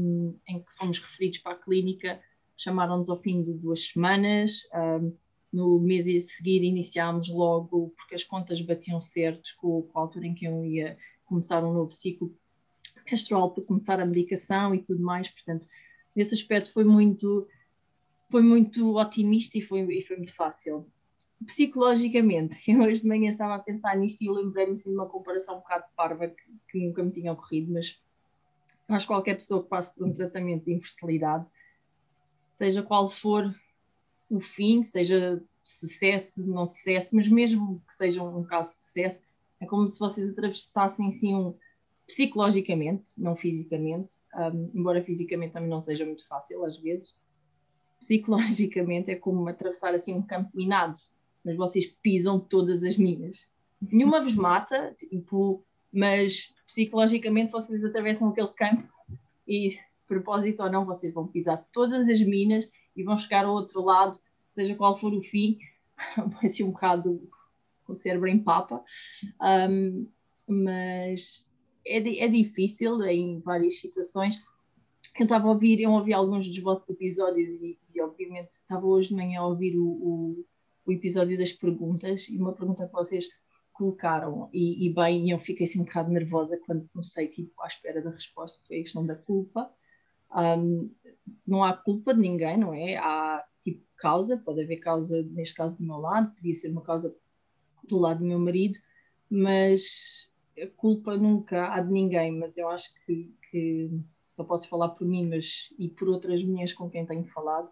em 0.48 0.60
que 0.60 0.72
fomos 0.76 0.98
referidos 0.98 1.38
para 1.38 1.52
a 1.52 1.58
clínica, 1.58 2.20
chamaram-nos 2.56 3.08
ao 3.08 3.20
fim 3.20 3.42
de 3.42 3.54
duas 3.54 3.88
semanas. 3.88 4.68
Um, 4.74 5.12
no 5.52 5.80
mês 5.80 6.06
a 6.06 6.20
seguir 6.20 6.62
iniciámos 6.62 7.28
logo, 7.28 7.92
porque 7.96 8.14
as 8.14 8.22
contas 8.22 8.60
batiam 8.60 9.00
certos 9.00 9.52
com, 9.52 9.82
com 9.82 9.98
a 9.98 10.02
altura 10.02 10.26
em 10.26 10.34
que 10.34 10.44
eu 10.44 10.64
ia 10.64 10.96
começar 11.24 11.64
um 11.64 11.72
novo 11.72 11.90
ciclo 11.90 12.32
menstrual 13.10 13.52
para 13.52 13.64
começar 13.64 13.98
a 14.00 14.06
medicação 14.06 14.74
e 14.74 14.82
tudo 14.82 15.02
mais, 15.02 15.28
portanto, 15.28 15.66
nesse 16.14 16.34
aspecto 16.34 16.72
foi 16.72 16.84
muito 16.84 17.48
foi 18.30 18.42
muito 18.42 18.96
otimista 18.96 19.58
e 19.58 19.60
foi, 19.60 19.80
e 19.92 20.02
foi 20.02 20.16
muito 20.16 20.32
fácil. 20.32 20.86
Psicologicamente, 21.46 22.58
eu 22.70 22.80
hoje 22.80 23.02
de 23.02 23.08
manhã 23.08 23.30
estava 23.30 23.54
a 23.54 23.58
pensar 23.58 23.96
nisto 23.96 24.22
e 24.22 24.30
lembrei-me 24.30 24.72
assim, 24.72 24.90
de 24.90 24.96
uma 24.96 25.08
comparação 25.08 25.56
um 25.56 25.58
bocado 25.58 25.84
parva 25.96 26.28
que, 26.28 26.42
que 26.68 26.86
nunca 26.86 27.02
me 27.02 27.10
tinha 27.10 27.32
ocorrido, 27.32 27.72
mas 27.72 28.00
acho 28.88 29.06
que 29.06 29.12
qualquer 29.12 29.36
pessoa 29.36 29.62
que 29.62 29.68
passe 29.68 29.94
por 29.94 30.06
um 30.06 30.12
tratamento 30.12 30.64
de 30.64 30.72
infertilidade, 30.72 31.48
seja 32.56 32.82
qual 32.82 33.08
for 33.08 33.54
o 34.28 34.40
fim, 34.40 34.82
seja 34.82 35.42
sucesso, 35.64 36.46
não 36.46 36.66
sucesso, 36.66 37.10
mas 37.12 37.28
mesmo 37.28 37.82
que 37.86 37.94
seja 37.94 38.22
um 38.22 38.44
caso 38.44 38.70
de 38.70 38.78
sucesso, 38.78 39.22
é 39.60 39.66
como 39.66 39.88
se 39.88 39.98
vocês 39.98 40.30
atravessassem 40.30 41.08
assim 41.08 41.34
um, 41.34 41.54
psicologicamente, 42.06 43.12
não 43.18 43.36
fisicamente, 43.36 44.16
um, 44.34 44.70
embora 44.74 45.02
fisicamente 45.02 45.52
também 45.52 45.68
não 45.68 45.80
seja 45.80 46.04
muito 46.04 46.26
fácil 46.26 46.64
às 46.64 46.76
vezes, 46.76 47.16
psicologicamente 48.00 49.10
é 49.10 49.16
como 49.16 49.46
atravessar 49.48 49.94
assim 49.94 50.14
um 50.14 50.22
campo 50.22 50.50
minado, 50.54 50.98
mas 51.44 51.56
vocês 51.56 51.86
pisam 51.86 52.38
todas 52.38 52.82
as 52.82 52.96
minas. 52.96 53.50
Nenhuma 53.80 54.22
vos 54.22 54.34
mata, 54.34 54.94
tipo, 54.98 55.64
mas 55.92 56.54
psicologicamente 56.66 57.52
vocês 57.52 57.84
atravessam 57.84 58.28
aquele 58.28 58.48
campo 58.48 58.88
e, 59.46 59.78
propósito 60.06 60.62
ou 60.62 60.70
não, 60.70 60.84
vocês 60.84 61.12
vão 61.12 61.26
pisar 61.26 61.66
todas 61.72 62.08
as 62.08 62.20
minas 62.22 62.68
e 62.96 63.02
vão 63.02 63.18
chegar 63.18 63.44
ao 63.44 63.54
outro 63.54 63.82
lado, 63.82 64.18
seja 64.50 64.74
qual 64.74 64.96
for 64.96 65.12
o 65.12 65.22
fim, 65.22 65.58
vai 66.40 66.48
ser 66.48 66.64
um 66.64 66.70
bocado 66.70 67.28
com 67.84 67.92
o 67.92 67.96
cérebro 67.96 68.28
em 68.28 68.38
papa, 68.38 68.84
um, 69.70 70.06
mas 70.46 71.48
é, 71.86 72.24
é 72.24 72.28
difícil 72.28 73.02
em 73.04 73.40
várias 73.40 73.78
situações. 73.78 74.40
Eu 75.18 75.24
estava 75.24 75.48
a 75.48 75.50
ouvir, 75.50 75.80
eu 75.80 75.90
ouvi 75.90 76.12
alguns 76.12 76.48
dos 76.48 76.58
vossos 76.60 76.88
episódios 76.88 77.60
e, 77.60 77.78
e 77.94 78.00
obviamente 78.00 78.52
estava 78.52 78.86
hoje 78.86 79.08
de 79.08 79.16
manhã 79.16 79.40
a 79.40 79.46
ouvir 79.46 79.76
o, 79.76 79.84
o, 79.84 80.44
o, 80.90 80.92
episódio 80.92 81.38
das 81.38 81.52
perguntas 81.52 82.28
e 82.28 82.36
uma 82.36 82.52
pergunta 82.52 82.86
que 82.86 82.92
vocês 82.92 83.28
colocaram 83.72 84.50
e, 84.52 84.86
e 84.86 84.92
bem, 84.92 85.30
eu 85.30 85.38
fiquei 85.38 85.64
assim 85.64 85.80
um 85.80 85.84
bocado 85.84 86.10
nervosa 86.10 86.60
quando 86.66 86.88
comecei 86.88 87.28
tipo 87.28 87.60
à 87.62 87.66
espera 87.66 88.02
da 88.02 88.10
resposta, 88.10 88.62
foi 88.66 88.78
a 88.78 88.82
questão 88.82 89.06
da 89.06 89.14
culpa. 89.14 89.72
Um, 90.34 90.90
não 91.46 91.64
há 91.64 91.72
culpa 91.72 92.14
de 92.14 92.20
ninguém, 92.20 92.58
não 92.58 92.74
é? 92.74 92.96
Há 92.96 93.44
tipo 93.62 93.84
causa, 93.96 94.36
pode 94.36 94.62
haver 94.62 94.76
causa, 94.76 95.22
neste 95.22 95.54
caso 95.54 95.78
do 95.78 95.84
meu 95.84 95.96
lado, 95.96 96.34
podia 96.34 96.54
ser 96.54 96.70
uma 96.70 96.82
causa 96.82 97.14
do 97.84 97.98
lado 97.98 98.20
do 98.20 98.26
meu 98.26 98.38
marido, 98.38 98.78
mas 99.28 100.30
a 100.60 100.66
culpa 100.76 101.16
nunca 101.16 101.72
há 101.72 101.80
de 101.80 101.90
ninguém, 101.90 102.32
mas 102.32 102.56
eu 102.56 102.68
acho 102.68 102.92
que, 103.04 103.34
que 103.50 103.90
só 104.28 104.44
posso 104.44 104.68
falar 104.68 104.90
por 104.90 105.06
mim, 105.06 105.28
mas 105.28 105.72
e 105.78 105.88
por 105.88 106.08
outras 106.08 106.42
mulheres 106.44 106.72
com 106.72 106.88
quem 106.88 107.06
tenho 107.06 107.24
falado, 107.24 107.70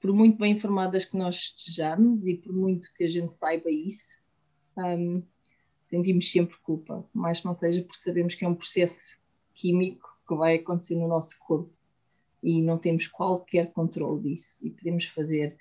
por 0.00 0.12
muito 0.12 0.38
bem 0.38 0.52
informadas 0.52 1.04
que 1.04 1.16
nós 1.16 1.36
estejamos 1.36 2.26
e 2.26 2.36
por 2.36 2.52
muito 2.52 2.92
que 2.94 3.04
a 3.04 3.08
gente 3.08 3.32
saiba 3.32 3.70
isso, 3.70 4.12
um, 4.76 5.22
sentimos 5.86 6.30
sempre 6.30 6.56
culpa, 6.62 7.04
mas 7.12 7.42
não 7.42 7.54
seja 7.54 7.82
porque 7.82 8.02
sabemos 8.02 8.34
que 8.34 8.44
é 8.44 8.48
um 8.48 8.54
processo 8.54 9.04
químico 9.54 10.16
que 10.26 10.34
vai 10.34 10.56
acontecer 10.56 10.94
no 10.94 11.08
nosso 11.08 11.36
corpo 11.40 11.72
e 12.42 12.62
não 12.62 12.78
temos 12.78 13.06
qualquer 13.06 13.72
controle 13.72 14.30
disso. 14.30 14.64
E 14.64 14.70
podemos 14.70 15.06
fazer 15.06 15.56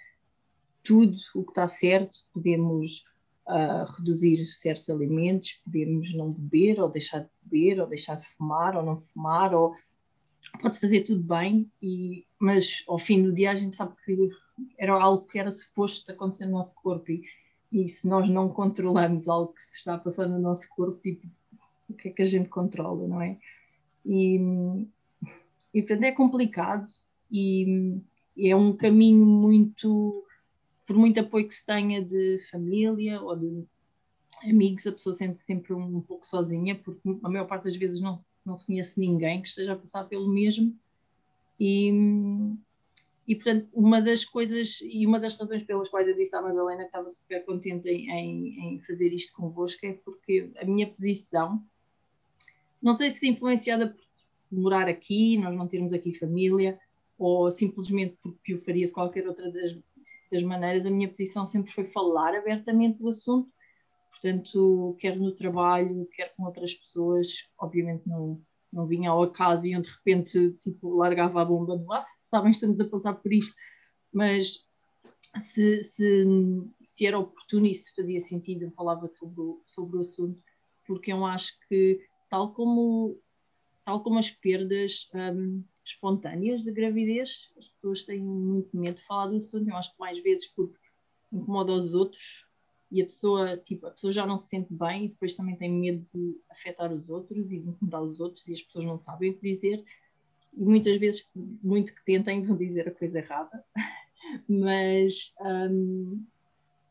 tudo 0.84 1.17
o 1.34 1.44
que 1.44 1.51
está 1.51 1.67
certo, 1.67 2.20
podemos 2.32 3.06
uh, 3.48 3.91
reduzir 3.98 4.46
certos 4.46 4.89
alimentos, 4.89 5.53
podemos 5.65 6.13
não 6.13 6.32
beber 6.32 6.79
ou 6.79 6.89
deixar 6.89 7.22
de 7.22 7.29
beber 7.41 7.82
ou 7.82 7.88
deixar 7.88 8.15
de 8.15 8.27
fumar 8.27 8.75
ou 8.75 8.84
não 8.84 8.96
fumar 8.96 9.56
ou 9.56 9.74
pode 10.62 10.79
fazer 10.79 11.03
tudo 11.03 11.24
bem 11.24 11.72
e 11.82 12.26
mas 12.39 12.84
ao 12.88 13.00
fim 13.00 13.24
do 13.24 13.34
dia 13.34 13.51
a 13.51 13.56
gente 13.56 13.75
sabe 13.75 13.94
que 14.06 14.29
era 14.77 14.94
algo 14.94 15.25
que 15.25 15.39
era 15.39 15.51
suposto 15.51 16.12
acontecer 16.12 16.46
no 16.46 16.53
nosso 16.53 16.75
corpo 16.82 17.12
e, 17.12 17.24
e 17.72 17.88
se 17.88 18.08
nós 18.08 18.29
não 18.29 18.50
controlamos 18.50 19.27
algo 19.27 19.53
que 19.53 19.63
se 19.63 19.75
está 19.75 19.96
a 19.96 20.00
passar 20.00 20.27
no 20.27 20.39
nosso 20.39 20.67
corpo 20.70 21.00
tipo 21.01 21.27
o 21.89 21.94
que 21.94 22.10
é 22.10 22.12
que 22.12 22.22
a 22.22 22.25
gente 22.25 22.50
controla 22.50 23.08
não 23.08 23.22
é 23.22 23.38
e 24.06 24.39
e 25.74 25.82
portanto 25.82 26.03
é 26.03 26.12
complicado 26.12 26.88
e, 27.32 28.00
e 28.36 28.50
é 28.50 28.56
um 28.56 28.75
caminho 28.75 29.25
muito, 29.25 30.25
por 30.86 30.96
muito 30.96 31.20
apoio 31.20 31.48
que 31.48 31.53
se 31.53 31.65
tenha 31.65 32.03
de 32.03 32.39
família 32.50 33.22
ou 33.22 33.36
de 33.36 33.65
amigos, 34.44 34.88
a 34.88 34.91
pessoa 34.91 35.15
sente 35.15 35.39
sempre 35.39 35.74
um, 35.74 35.98
um 35.98 36.01
pouco 36.01 36.25
sozinha, 36.25 36.75
porque 36.75 37.01
a 37.24 37.29
maior 37.29 37.46
parte 37.46 37.65
das 37.65 37.75
vezes 37.75 38.01
não, 38.01 38.24
não 38.46 38.56
se 38.56 38.65
conhece 38.65 39.00
ninguém 39.00 39.41
que 39.41 39.50
esteja 39.50 39.74
a 39.74 39.77
passar 39.77 40.06
pelo 40.06 40.27
mesmo. 40.27 40.75
E, 41.59 41.91
e 43.27 43.35
portanto, 43.35 43.67
uma 43.73 44.01
das 44.01 44.23
coisas 44.23 44.79
e 44.81 45.05
uma 45.05 45.19
das 45.19 45.35
razões 45.35 45.63
pelas 45.63 45.89
quais 45.89 46.07
eu 46.07 46.15
disse 46.15 46.35
à 46.35 46.41
Madalena 46.41 46.81
que 46.81 46.87
estava 46.87 47.09
super 47.09 47.43
contente 47.45 47.89
em, 47.89 48.09
em, 48.09 48.75
em 48.75 48.79
fazer 48.81 49.09
isto 49.13 49.33
convosco 49.33 49.85
é 49.85 49.93
porque 49.93 50.51
a 50.57 50.65
minha 50.65 50.87
posição, 50.87 51.63
não 52.81 52.93
sei 52.93 53.09
se 53.11 53.27
influenciada 53.27 53.89
por 53.89 54.07
morar 54.51 54.87
aqui, 54.87 55.37
nós 55.37 55.55
não 55.55 55.67
termos 55.67 55.91
aqui 55.93 56.13
família, 56.13 56.79
ou 57.17 57.51
simplesmente 57.51 58.17
porque 58.21 58.53
o 58.53 58.61
faria 58.61 58.85
de 58.85 58.93
qualquer 58.93 59.27
outra 59.27 59.51
das, 59.51 59.77
das 60.31 60.43
maneiras, 60.43 60.85
a 60.85 60.89
minha 60.89 61.09
posição 61.09 61.45
sempre 61.45 61.71
foi 61.71 61.85
falar 61.85 62.35
abertamente 62.35 62.99
do 62.99 63.09
assunto, 63.09 63.49
portanto, 64.11 64.95
quer 64.99 65.17
no 65.17 65.31
trabalho, 65.31 66.07
quer 66.13 66.33
com 66.35 66.43
outras 66.43 66.73
pessoas, 66.73 67.49
obviamente 67.57 68.07
não, 68.07 68.39
não 68.71 68.86
vinha 68.88 69.09
ao 69.09 69.24
acaso 69.24 69.65
e 69.65 69.79
de 69.79 69.89
repente 69.89 70.51
tipo, 70.59 70.95
largava 70.95 71.41
a 71.41 71.45
bomba 71.45 71.75
no 71.75 71.91
ar, 71.91 72.05
sabem, 72.24 72.51
estamos 72.51 72.79
a 72.79 72.86
passar 72.86 73.13
por 73.13 73.31
isto, 73.31 73.55
mas 74.13 74.67
se, 75.39 75.83
se, 75.83 76.25
se 76.83 77.05
era 77.05 77.19
oportuno 77.19 77.67
e 77.67 77.74
se 77.74 77.93
fazia 77.95 78.19
sentido, 78.19 78.63
eu 78.63 78.71
falava 78.71 79.07
sobre 79.07 79.41
o, 79.41 79.62
sobre 79.65 79.97
o 79.97 80.01
assunto, 80.01 80.41
porque 80.86 81.12
eu 81.12 81.25
acho 81.25 81.53
que, 81.67 82.00
tal 82.29 82.53
como 82.53 83.19
tal 83.88 84.03
como 84.03 84.19
as 84.19 84.29
perdas 84.29 85.09
um, 85.13 85.63
espontâneas 85.86 86.62
da 86.62 86.74
gravidez, 86.74 87.53
as 87.57 87.69
pessoas 87.69 88.03
têm 88.03 88.21
muito 88.21 88.75
medo 88.75 88.97
de 88.97 89.05
falar 89.05 89.27
do 89.27 89.38
assunto. 89.38 89.69
Eu 89.69 89.77
acho 89.77 89.93
que 89.93 90.00
mais 90.00 90.21
vezes 90.21 90.45
porque 90.50 90.77
incomoda 91.31 91.71
os 91.71 91.93
outros 91.93 92.45
e 92.89 93.01
a 93.01 93.06
pessoa, 93.06 93.58
tipo, 93.58 93.88
a 93.88 93.91
pessoa 93.91 94.13
já 94.13 94.25
não 94.25 94.38
se 94.38 94.48
sente 94.48 94.74
bem 94.74 95.06
e 95.06 95.10
depois 95.10 95.34
também 95.34 95.56
tem 95.56 95.72
medo 95.72 96.03
de 96.03 96.39
afetar 96.50 96.91
os 96.94 97.10
outros 97.10 97.51
e 97.51 97.60
de 97.60 97.70
incomodar 97.70 98.01
os 98.01 98.20
outros 98.20 98.48
e 98.48 98.53
as 98.53 98.62
pessoas 98.62 98.86
não 98.86 98.98
sabem 98.98 99.32
o 99.32 99.38
que 99.38 99.53
dizer. 99.53 99.84
E 100.53 100.65
muitas 100.65 100.98
vezes, 100.98 101.29
muito 101.36 101.94
que 101.94 102.03
tentem, 102.06 102.44
vão 102.44 102.58
dizer 102.58 102.88
a 102.88 102.91
coisa 102.91 103.20
errada. 103.20 103.63
Mas 104.50 105.34
um, 105.39 106.25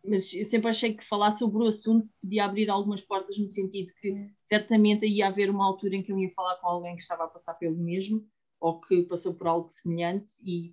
mas 0.07 0.33
eu 0.33 0.45
sempre 0.45 0.71
achei 0.71 0.95
que 0.95 1.05
falar 1.05 1.33
sobre 1.33 1.63
o 1.63 1.67
assunto 1.67 2.09
podia 2.23 2.45
abrir 2.45 2.71
algumas 2.71 3.03
portas 3.03 3.37
no 3.39 3.49
sentido 3.49 3.93
que 4.01 4.31
certamente 4.45 5.05
ia 5.05 5.27
haver 5.27 5.51
uma 5.51 5.67
altura 5.67 5.97
em 5.97 6.03
que 6.03 6.13
eu 6.13 6.19
ia 6.19 6.31
falar 6.31 6.57
com 6.57 6.69
alguém 6.69 6.95
que 6.95 7.03
estava 7.03 7.25
a 7.25 7.29
passar 7.29 7.55
pelo 7.55 7.77
mesmo 7.77 8.25
ou 8.61 8.81
que 8.81 9.03
passou 9.03 9.35
por 9.35 9.49
algo 9.49 9.69
semelhante 9.69 10.33
e 10.43 10.73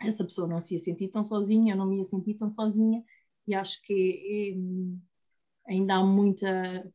essa 0.00 0.24
pessoa 0.24 0.48
não 0.48 0.60
se 0.60 0.74
ia 0.74 0.80
sentir 0.80 1.08
tão 1.08 1.24
sozinha, 1.24 1.74
eu 1.74 1.76
não 1.76 1.86
me 1.86 1.98
ia 1.98 2.04
sentir 2.04 2.34
tão 2.34 2.48
sozinha 2.48 3.04
e 3.46 3.54
acho 3.54 3.82
que 3.82 4.56
é, 5.68 5.72
ainda 5.72 5.96
há 5.96 6.04
muita 6.04 6.92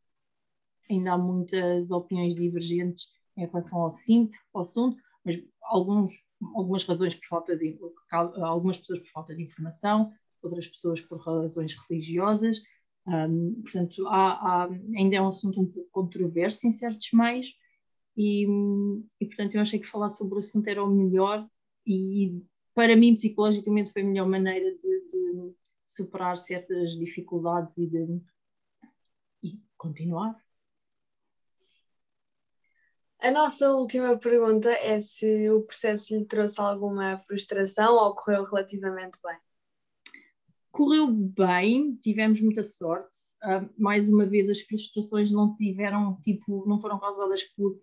ainda 0.90 1.14
há 1.14 1.18
muitas 1.18 1.92
opiniões 1.92 2.36
divergentes 2.36 3.10
em 3.38 3.46
relação 3.46 3.80
ao 3.80 3.92
sim, 3.92 4.30
ao 4.54 4.62
assunto, 4.62 4.98
mas 5.24 5.40
alguns, 5.62 6.12
algumas 6.56 6.84
razões 6.84 7.16
por 7.16 7.28
falta 7.28 7.56
de 7.56 7.78
algumas 8.12 8.80
pessoas 8.80 9.00
por 9.00 9.12
falta 9.12 9.36
de 9.36 9.44
informação, 9.44 10.12
outras 10.42 10.68
pessoas 10.68 11.00
por 11.00 11.20
razões 11.20 11.76
religiosas. 11.88 12.62
Um, 13.08 13.62
portanto, 13.62 14.08
há, 14.08 14.64
há, 14.64 14.70
ainda 14.96 15.16
é 15.16 15.22
um 15.22 15.28
assunto 15.28 15.62
um 15.62 15.66
pouco 15.66 15.90
controverso 15.92 16.68
em 16.68 16.72
certos 16.72 17.12
meios, 17.14 17.54
e, 18.18 18.46
e, 19.22 19.26
portanto 19.26 19.56
eu 19.56 19.62
achei 19.62 19.80
que 19.80 19.88
falar 19.88 20.10
sobre 20.10 20.36
o 20.36 20.40
assunto 20.40 20.68
era 20.68 20.84
o 20.84 20.90
melhor, 20.90 21.48
e 21.86 22.42
para 22.76 22.96
mim, 22.96 23.16
psicologicamente, 23.16 23.92
foi 23.92 24.02
a 24.02 24.06
melhor 24.06 24.28
maneira 24.28 24.72
de, 24.72 25.08
de 25.08 25.54
superar 25.90 26.38
certas 26.38 26.92
dificuldades 26.92 27.78
e 27.78 27.88
de 27.88 28.22
e 29.44 29.60
continuar. 29.78 30.42
A 33.22 33.32
nossa 33.32 33.70
última 33.72 34.18
pergunta 34.18 34.70
é 34.70 34.98
se 35.00 35.50
o 35.50 35.64
processo 35.64 36.16
lhe 36.16 36.24
trouxe 36.24 36.62
alguma 36.62 37.20
frustração 37.20 37.96
ou 37.96 38.16
correu 38.16 38.44
relativamente 38.44 39.20
bem. 39.22 39.38
Correu 40.72 41.08
bem, 41.08 41.96
tivemos 41.96 42.40
muita 42.42 42.64
sorte. 42.64 43.18
Uh, 43.44 43.70
mais 43.78 44.08
uma 44.08 44.26
vez, 44.26 44.50
as 44.50 44.62
frustrações 44.62 45.32
não 45.32 45.54
tiveram, 45.56 46.18
tipo, 46.22 46.66
não 46.66 46.80
foram 46.80 46.98
causadas 47.00 47.44
por 47.44 47.82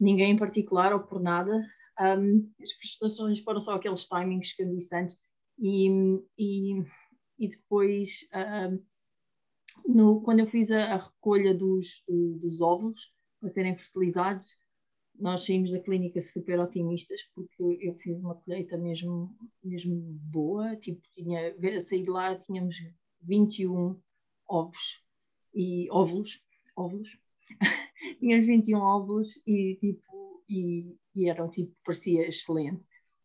ninguém 0.00 0.32
em 0.32 0.38
particular 0.38 0.92
ou 0.92 1.00
por 1.00 1.20
nada. 1.20 1.64
Um, 2.00 2.50
as 2.60 2.72
frustrações 2.72 3.38
foram 3.40 3.60
só 3.60 3.74
aqueles 3.74 4.06
timings 4.06 4.52
que 4.52 4.62
eu 4.62 4.68
disse 4.68 4.96
antes. 4.96 5.16
E, 5.58 5.88
e, 6.36 6.82
e 7.42 7.48
depois, 7.48 8.28
no, 9.84 10.20
quando 10.20 10.38
eu 10.38 10.46
fiz 10.46 10.70
a, 10.70 10.94
a 10.94 10.96
recolha 10.96 11.52
dos, 11.52 12.04
dos 12.06 12.60
óvulos 12.60 13.12
para 13.40 13.48
serem 13.48 13.76
fertilizados, 13.76 14.56
nós 15.18 15.44
saímos 15.44 15.72
da 15.72 15.80
clínica 15.80 16.22
super 16.22 16.60
otimistas 16.60 17.20
porque 17.34 17.78
eu 17.80 17.96
fiz 17.96 18.16
uma 18.16 18.36
colheita 18.36 18.78
mesmo, 18.78 19.36
mesmo 19.60 19.96
boa, 20.30 20.76
tipo, 20.76 21.02
tinha, 21.14 21.52
saí 21.82 22.04
de 22.04 22.10
lá, 22.10 22.38
tínhamos 22.38 22.76
21 23.22 24.00
ovos 24.48 25.02
e 25.52 25.90
óvulos, 25.90 26.44
óvulos, 26.76 27.18
tínhamos 28.20 28.46
21 28.46 28.78
óvulos 28.78 29.42
e 29.44 29.74
tipo, 29.80 30.44
e, 30.48 30.96
e 31.16 31.28
eram 31.28 31.50
tipo, 31.50 31.74
parecia 31.84 32.28
excelente. 32.28 32.84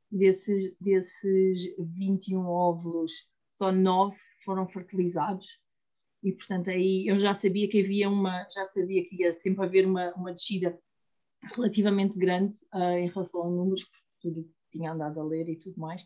Desses, 0.09 0.73
desses 0.79 1.75
21 1.77 2.39
óvulos, 2.47 3.27
só 3.57 3.71
9 3.71 4.15
foram 4.43 4.67
fertilizados 4.67 5.59
e 6.23 6.31
portanto 6.31 6.69
aí 6.69 7.07
eu 7.07 7.17
já 7.17 7.33
sabia 7.33 7.67
que 7.69 7.81
havia 7.81 8.09
uma, 8.09 8.47
já 8.49 8.65
sabia 8.65 9.07
que 9.07 9.21
ia 9.21 9.31
sempre 9.31 9.65
haver 9.65 9.85
uma, 9.85 10.13
uma 10.13 10.33
descida 10.33 10.77
relativamente 11.55 12.17
grande 12.17 12.53
uh, 12.73 12.97
em 12.97 13.07
relação 13.07 13.43
a 13.43 13.49
números, 13.49 13.83
por 13.83 13.99
tudo 14.19 14.43
que 14.43 14.77
tinha 14.77 14.91
andado 14.91 15.19
a 15.19 15.23
ler 15.23 15.47
e 15.49 15.55
tudo 15.55 15.79
mais. 15.79 16.05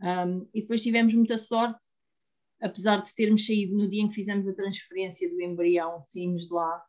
Um, 0.00 0.48
e 0.52 0.62
depois 0.62 0.82
tivemos 0.82 1.14
muita 1.14 1.38
sorte, 1.38 1.84
apesar 2.60 3.02
de 3.02 3.14
termos 3.14 3.46
saído 3.46 3.76
no 3.76 3.88
dia 3.88 4.02
em 4.02 4.08
que 4.08 4.14
fizemos 4.14 4.48
a 4.48 4.54
transferência 4.54 5.28
do 5.28 5.40
embrião, 5.40 6.02
saímos 6.02 6.46
de 6.46 6.52
lá 6.52 6.84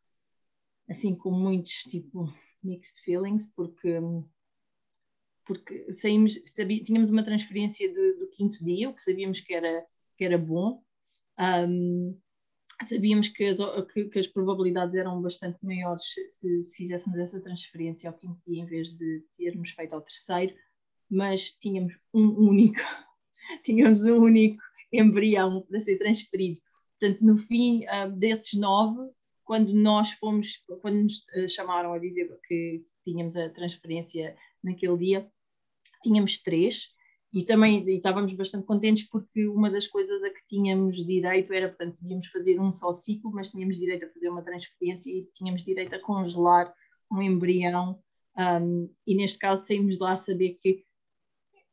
assim 0.89 1.15
com 1.15 1.31
muitos 1.31 1.83
tipo 1.83 2.31
mixed 2.63 2.99
feelings, 3.03 3.45
porque 3.55 3.99
porque 5.45 5.91
saímos, 5.93 6.41
sabia, 6.45 6.83
tínhamos 6.83 7.09
uma 7.09 7.23
transferência 7.23 7.91
do, 7.93 8.19
do, 8.19 8.27
quinto 8.29 8.63
dia, 8.63 8.89
o 8.89 8.93
que 8.93 9.03
sabíamos 9.03 9.39
que 9.39 9.53
era, 9.53 9.85
que 10.17 10.25
era 10.25 10.37
bom. 10.37 10.81
Um, 11.39 12.19
sabíamos 12.87 13.29
que 13.29 13.45
as, 13.45 13.57
que, 13.93 14.05
que 14.05 14.19
as, 14.19 14.27
probabilidades 14.27 14.95
eram 14.95 15.21
bastante 15.21 15.63
maiores 15.63 16.03
se, 16.03 16.29
se, 16.63 16.75
fizéssemos 16.75 17.17
essa 17.19 17.39
transferência 17.39 18.09
ao 18.09 18.17
quinto 18.17 18.41
dia 18.47 18.63
em 18.63 18.65
vez 18.65 18.91
de 18.91 19.23
termos 19.37 19.69
feito 19.71 19.93
ao 19.93 20.01
terceiro, 20.01 20.55
mas 21.09 21.51
tínhamos 21.51 21.93
um 22.13 22.27
único, 22.27 22.79
tínhamos 23.63 24.03
um 24.03 24.17
único 24.17 24.61
embrião 24.91 25.61
para 25.61 25.79
ser 25.79 25.97
transferido. 25.97 26.59
Portanto, 26.99 27.23
no 27.23 27.37
fim 27.37 27.85
desses 28.17 28.59
nove, 28.59 29.11
quando 29.45 29.73
nós 29.73 30.11
fomos, 30.11 30.63
quando 30.81 31.03
nos 31.03 31.19
uh, 31.35 31.47
chamaram 31.47 31.93
a 31.93 31.99
dizer 31.99 32.27
que 32.47 32.83
tínhamos 33.03 33.37
a 33.37 33.49
transferência 33.49 34.35
naquele 34.65 34.97
dia, 34.97 35.29
tínhamos 36.01 36.37
três 36.37 36.89
e 37.33 37.43
também 37.43 37.83
e 37.87 37.97
estávamos 37.97 38.33
bastante 38.33 38.65
contentes 38.65 39.07
porque 39.09 39.47
uma 39.47 39.69
das 39.69 39.87
coisas 39.87 40.23
a 40.23 40.29
que 40.29 40.41
tínhamos 40.47 41.05
direito 41.05 41.53
era, 41.53 41.67
portanto, 41.67 41.97
podíamos 41.97 42.27
fazer 42.27 42.59
um 42.59 42.71
só 42.71 42.93
ciclo, 42.93 43.31
mas 43.31 43.49
tínhamos 43.49 43.77
direito 43.77 44.05
a 44.05 44.09
fazer 44.09 44.29
uma 44.29 44.41
transferência 44.41 45.11
e 45.11 45.25
tínhamos 45.33 45.63
direito 45.63 45.95
a 45.95 45.99
congelar 45.99 46.73
um 47.11 47.21
embrião 47.21 47.99
um, 48.37 48.89
e 49.05 49.15
neste 49.15 49.37
caso 49.37 49.65
saímos 49.65 49.95
de 49.95 50.01
lá 50.01 50.13
a 50.13 50.17
saber 50.17 50.57
que 50.61 50.85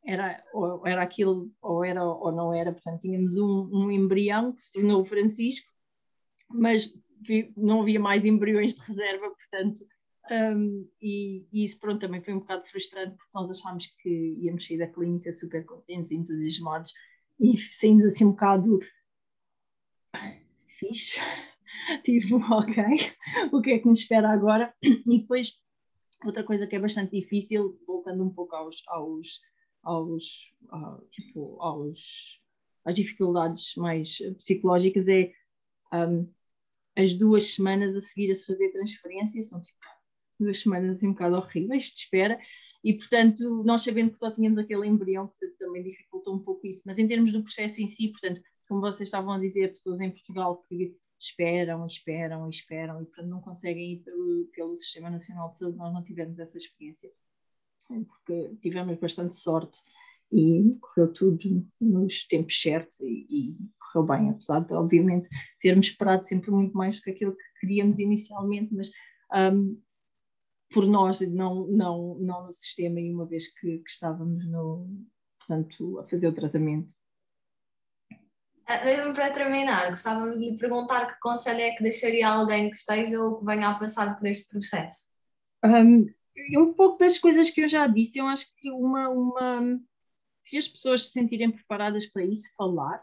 era 0.05 0.42
ou 0.52 0.87
era 0.87 1.02
aquilo 1.02 1.52
ou 1.61 1.85
era 1.85 2.05
ou 2.05 2.33
não 2.33 2.52
era, 2.52 2.72
portanto 2.72 3.00
tínhamos 3.00 3.37
um, 3.37 3.68
um 3.72 3.90
embrião 3.90 4.52
que 4.52 4.62
se 4.62 4.72
tornou 4.72 5.00
o 5.00 5.05
Francisco, 5.05 5.70
mas 6.50 6.92
não 7.57 7.83
havia 7.83 8.00
mais 8.00 8.24
embriões 8.24 8.74
de 8.74 8.81
reserva, 8.81 9.31
portanto 9.31 9.87
um, 10.30 10.88
e, 11.00 11.46
e, 11.52 11.64
isso 11.64 11.78
pronto 11.78 12.00
também 12.00 12.22
foi 12.22 12.32
um 12.32 12.38
bocado 12.38 12.66
frustrante 12.68 13.16
porque 13.16 13.30
nós 13.35 13.50
achámos 13.50 13.87
que 13.87 14.37
íamos 14.40 14.64
sair 14.64 14.78
da 14.78 14.87
clínica 14.87 15.32
super 15.32 15.64
contentes, 15.64 16.12
entusiasmados 16.12 16.92
e 17.40 17.58
saímos 17.58 18.04
assim 18.04 18.24
um 18.24 18.30
bocado 18.30 18.78
fixe, 20.78 21.18
tipo, 22.04 22.37
ok, 22.54 22.85
o 23.52 23.61
que 23.61 23.72
é 23.72 23.78
que 23.80 23.88
nos 23.88 24.00
espera 24.00 24.30
agora? 24.30 24.72
E 24.82 25.18
depois, 25.18 25.58
outra 26.24 26.44
coisa 26.44 26.66
que 26.66 26.76
é 26.76 26.80
bastante 26.80 27.18
difícil, 27.18 27.80
voltando 27.87 28.22
um 28.22 28.30
pouco 28.30 28.54
aos, 28.54 28.82
aos, 28.87 29.40
aos, 29.82 30.54
uh, 30.72 31.04
tipo, 31.11 31.61
aos, 31.61 32.40
às 32.85 32.94
dificuldades 32.94 33.74
mais 33.74 34.18
psicológicas, 34.38 35.08
é 35.08 35.32
um, 35.92 36.32
as 36.96 37.14
duas 37.14 37.54
semanas 37.54 37.96
a 37.96 38.00
seguir 38.00 38.30
a 38.30 38.35
se 38.35 38.46
fazer 38.46 38.70
transferência 38.70 39.42
são 39.42 39.61
tipo 39.61 39.78
duas 40.42 40.61
semanas 40.61 40.96
assim 40.96 41.09
um 41.09 41.12
bocado 41.12 41.37
horríveis 41.37 41.85
de 41.85 42.00
espera, 42.00 42.38
e 42.85 42.94
portanto, 42.94 43.62
nós 43.64 43.83
sabendo 43.83 44.12
que 44.12 44.18
só 44.18 44.31
tínhamos 44.31 44.59
aquele 44.59 44.87
embrião, 44.87 45.28
portanto, 45.28 45.57
também 45.59 45.83
dificultou 45.83 46.35
um 46.35 46.38
pouco 46.38 46.66
isso. 46.66 46.83
Mas 46.85 46.98
em 46.98 47.07
termos 47.07 47.33
do 47.33 47.42
processo 47.42 47.81
em 47.81 47.87
si, 47.87 48.09
portanto, 48.09 48.42
como 48.68 48.81
vocês 48.81 49.09
estavam 49.09 49.33
a 49.33 49.38
dizer, 49.38 49.72
pessoas 49.72 50.00
em 50.00 50.11
Portugal 50.11 50.62
que 50.68 50.96
esperam, 51.18 51.87
esperam, 51.87 52.48
esperam 52.48 53.00
e 53.00 53.05
portanto 53.05 53.28
não 53.28 53.40
conseguem 53.40 53.92
ir 53.92 53.98
pelo, 53.98 54.48
pelo 54.55 54.76
Sistema 54.76 55.09
Nacional 55.09 55.50
de 55.50 55.59
Saúde, 55.59 55.78
nós 55.78 55.92
não 55.94 56.02
tivemos 56.02 56.38
essa 56.38 56.57
experiência, 56.57 57.11
porque 57.87 58.57
tivemos 58.61 58.98
bastante 58.98 59.37
sorte 59.37 59.78
e 60.33 60.76
correu 60.81 61.12
tudo 61.12 61.66
nos 61.81 62.26
tempos 62.26 62.61
certos 62.61 63.00
e, 63.00 63.26
e 63.28 63.57
correu 63.78 64.07
bem, 64.07 64.31
apesar 64.31 64.61
de, 64.61 64.72
obviamente, 64.72 65.28
termos 65.61 65.88
esperado 65.88 66.26
sempre 66.26 66.50
muito 66.50 66.76
mais 66.76 66.96
do 66.96 67.02
que 67.02 67.11
aquilo 67.11 67.37
que 67.37 67.61
queríamos 67.61 67.98
inicialmente, 67.98 68.74
mas 68.74 68.90
um, 69.33 69.81
por 70.72 70.87
nós, 70.87 71.20
não, 71.20 71.66
não, 71.66 72.16
não 72.18 72.46
no 72.46 72.52
sistema, 72.52 73.00
e 73.00 73.12
uma 73.12 73.26
vez 73.26 73.48
que, 73.48 73.78
que 73.78 73.90
estávamos 73.90 74.44
no, 74.46 74.88
portanto, 75.38 75.98
a 75.98 76.08
fazer 76.08 76.28
o 76.28 76.32
tratamento. 76.32 76.88
Ah, 78.66 78.85
mesmo 78.85 79.12
para 79.12 79.30
terminar, 79.30 79.90
gostava 79.90 80.30
de 80.30 80.38
lhe 80.38 80.56
perguntar 80.56 81.12
que 81.12 81.20
conselho 81.20 81.61
é 81.61 81.72
que 81.72 81.82
deixaria 81.82 82.28
alguém 82.28 82.70
que 82.70 82.76
esteja 82.76 83.20
ou 83.20 83.37
que 83.37 83.44
venha 83.44 83.68
a 83.68 83.78
passar 83.78 84.18
por 84.18 84.26
este 84.26 84.48
processo? 84.48 85.11
Um, 85.64 86.06
um 86.56 86.72
pouco 86.72 86.98
das 86.98 87.18
coisas 87.18 87.50
que 87.50 87.62
eu 87.62 87.68
já 87.68 87.87
disse, 87.87 88.18
eu 88.18 88.26
acho 88.26 88.46
que 88.56 88.70
uma, 88.70 89.08
uma 89.08 89.80
se 90.42 90.58
as 90.58 90.68
pessoas 90.68 91.06
se 91.06 91.12
sentirem 91.12 91.50
preparadas 91.50 92.06
para 92.06 92.24
isso, 92.24 92.52
falar 92.56 93.02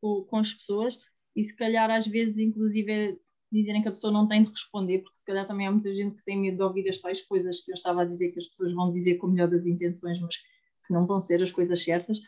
com, 0.00 0.24
com 0.24 0.36
as 0.36 0.52
pessoas 0.52 0.98
e 1.34 1.44
se 1.44 1.54
calhar 1.56 1.90
às 1.90 2.06
vezes 2.06 2.38
inclusive 2.38 3.18
dizerem 3.50 3.82
que 3.82 3.88
a 3.88 3.92
pessoa 3.92 4.12
não 4.12 4.28
tem 4.28 4.42
de 4.42 4.50
responder, 4.50 4.98
porque 5.00 5.18
se 5.18 5.24
calhar 5.24 5.46
também 5.46 5.66
há 5.66 5.70
muita 5.70 5.92
gente 5.92 6.16
que 6.16 6.24
tem 6.24 6.38
medo 6.38 6.56
de 6.56 6.62
ouvir 6.62 6.88
as 6.88 6.98
tais 6.98 7.20
coisas 7.20 7.60
que 7.60 7.70
eu 7.70 7.74
estava 7.74 8.02
a 8.02 8.04
dizer 8.04 8.30
que 8.30 8.38
as 8.38 8.46
pessoas 8.46 8.72
vão 8.72 8.92
dizer 8.92 9.16
com 9.16 9.26
melhor 9.26 9.48
das 9.48 9.66
intenções, 9.66 10.20
mas 10.20 10.36
que 10.36 10.92
não 10.92 11.06
vão 11.06 11.20
ser 11.20 11.42
as 11.42 11.50
coisas 11.50 11.82
certas. 11.82 12.20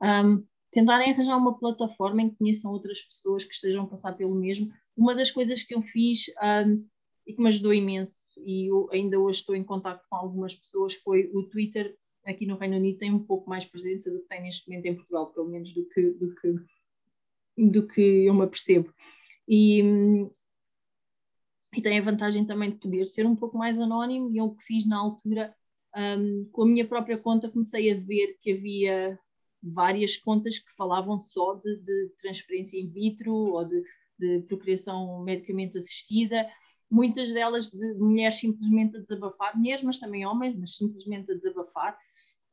Um, 0.00 0.44
tentarem 0.70 1.12
arranjar 1.12 1.36
uma 1.36 1.58
plataforma 1.58 2.22
em 2.22 2.30
que 2.30 2.36
conheçam 2.36 2.70
outras 2.70 3.00
pessoas 3.02 3.44
que 3.44 3.54
estejam 3.54 3.84
a 3.84 3.86
passar 3.86 4.12
pelo 4.12 4.34
mesmo. 4.34 4.72
Uma 4.96 5.14
das 5.14 5.30
coisas 5.30 5.62
que 5.62 5.74
eu 5.74 5.82
fiz 5.82 6.26
um, 6.66 6.86
e 7.26 7.34
que 7.34 7.40
me 7.40 7.48
ajudou 7.48 7.72
imenso, 7.72 8.20
e 8.36 8.68
ainda 8.90 9.18
hoje 9.18 9.40
estou 9.40 9.54
em 9.54 9.64
contato 9.64 10.04
com 10.08 10.16
algumas 10.16 10.54
pessoas, 10.54 10.94
foi 10.94 11.30
o 11.32 11.44
Twitter 11.44 11.96
aqui 12.24 12.46
no 12.46 12.56
Reino 12.56 12.76
Unido 12.76 12.98
tem 12.98 13.12
um 13.12 13.24
pouco 13.24 13.48
mais 13.48 13.64
presença 13.64 14.10
do 14.10 14.20
que 14.20 14.28
tem 14.28 14.42
neste 14.42 14.68
momento 14.68 14.86
em 14.86 14.94
Portugal, 14.94 15.32
pelo 15.32 15.48
menos 15.48 15.72
do 15.72 15.84
que, 15.88 16.10
do 16.10 16.34
que, 16.34 16.54
do 17.70 17.86
que 17.86 18.00
eu 18.00 18.34
me 18.34 18.44
apercebo. 18.44 18.92
E, 19.48 19.82
e 21.74 21.82
tem 21.82 21.98
a 21.98 22.02
vantagem 22.02 22.44
também 22.44 22.70
de 22.70 22.76
poder 22.76 23.06
ser 23.06 23.26
um 23.26 23.36
pouco 23.36 23.56
mais 23.56 23.78
anónimo, 23.78 24.30
e 24.30 24.38
eu 24.38 24.46
o 24.46 24.54
que 24.54 24.64
fiz 24.64 24.86
na 24.86 24.98
altura, 24.98 25.54
um, 25.96 26.48
com 26.52 26.62
a 26.62 26.66
minha 26.66 26.86
própria 26.86 27.18
conta, 27.18 27.50
comecei 27.50 27.90
a 27.92 27.98
ver 27.98 28.36
que 28.40 28.52
havia 28.52 29.18
várias 29.62 30.16
contas 30.16 30.58
que 30.58 30.74
falavam 30.76 31.20
só 31.20 31.54
de, 31.54 31.76
de 31.76 32.12
transferência 32.20 32.78
in 32.78 32.90
vitro 32.90 33.32
ou 33.32 33.64
de, 33.64 33.82
de 34.18 34.40
procriação 34.40 35.22
medicamente 35.22 35.78
assistida, 35.78 36.48
muitas 36.90 37.32
delas 37.32 37.70
de 37.70 37.94
mulheres 37.94 38.34
simplesmente 38.34 38.96
a 38.96 39.00
desabafar, 39.00 39.56
mulheres, 39.56 39.82
mas 39.82 39.98
também 39.98 40.26
homens, 40.26 40.54
mas 40.56 40.76
simplesmente 40.76 41.32
a 41.32 41.34
desabafar. 41.34 41.96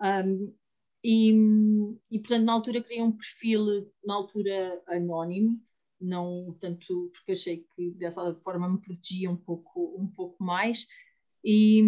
Um, 0.02 0.54
e, 1.04 1.32
e, 2.12 2.20
portanto, 2.20 2.46
na 2.46 2.54
altura 2.54 2.82
criei 2.82 3.02
um 3.02 3.12
perfil, 3.12 3.92
na 4.04 4.16
altura 4.16 4.82
anónimo, 4.88 5.60
não 6.00 6.56
tanto 6.60 7.12
porque 7.14 7.34
achei 7.34 7.66
que 7.76 7.92
dessa 7.92 8.34
forma 8.44 8.70
me 8.70 8.80
protegia 8.80 9.30
um 9.30 9.36
pouco, 9.36 9.96
um 9.98 10.08
pouco 10.08 10.44
mais, 10.44 10.88
e, 11.44 11.82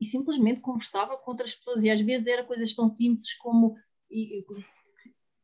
e 0.00 0.04
simplesmente 0.04 0.60
conversava 0.60 1.16
com 1.16 1.30
outras 1.30 1.54
pessoas, 1.54 1.84
e 1.84 1.90
às 1.90 2.00
vezes 2.00 2.26
era 2.26 2.44
coisas 2.44 2.74
tão 2.74 2.88
simples 2.88 3.34
como. 3.34 3.76
E, 4.10 4.44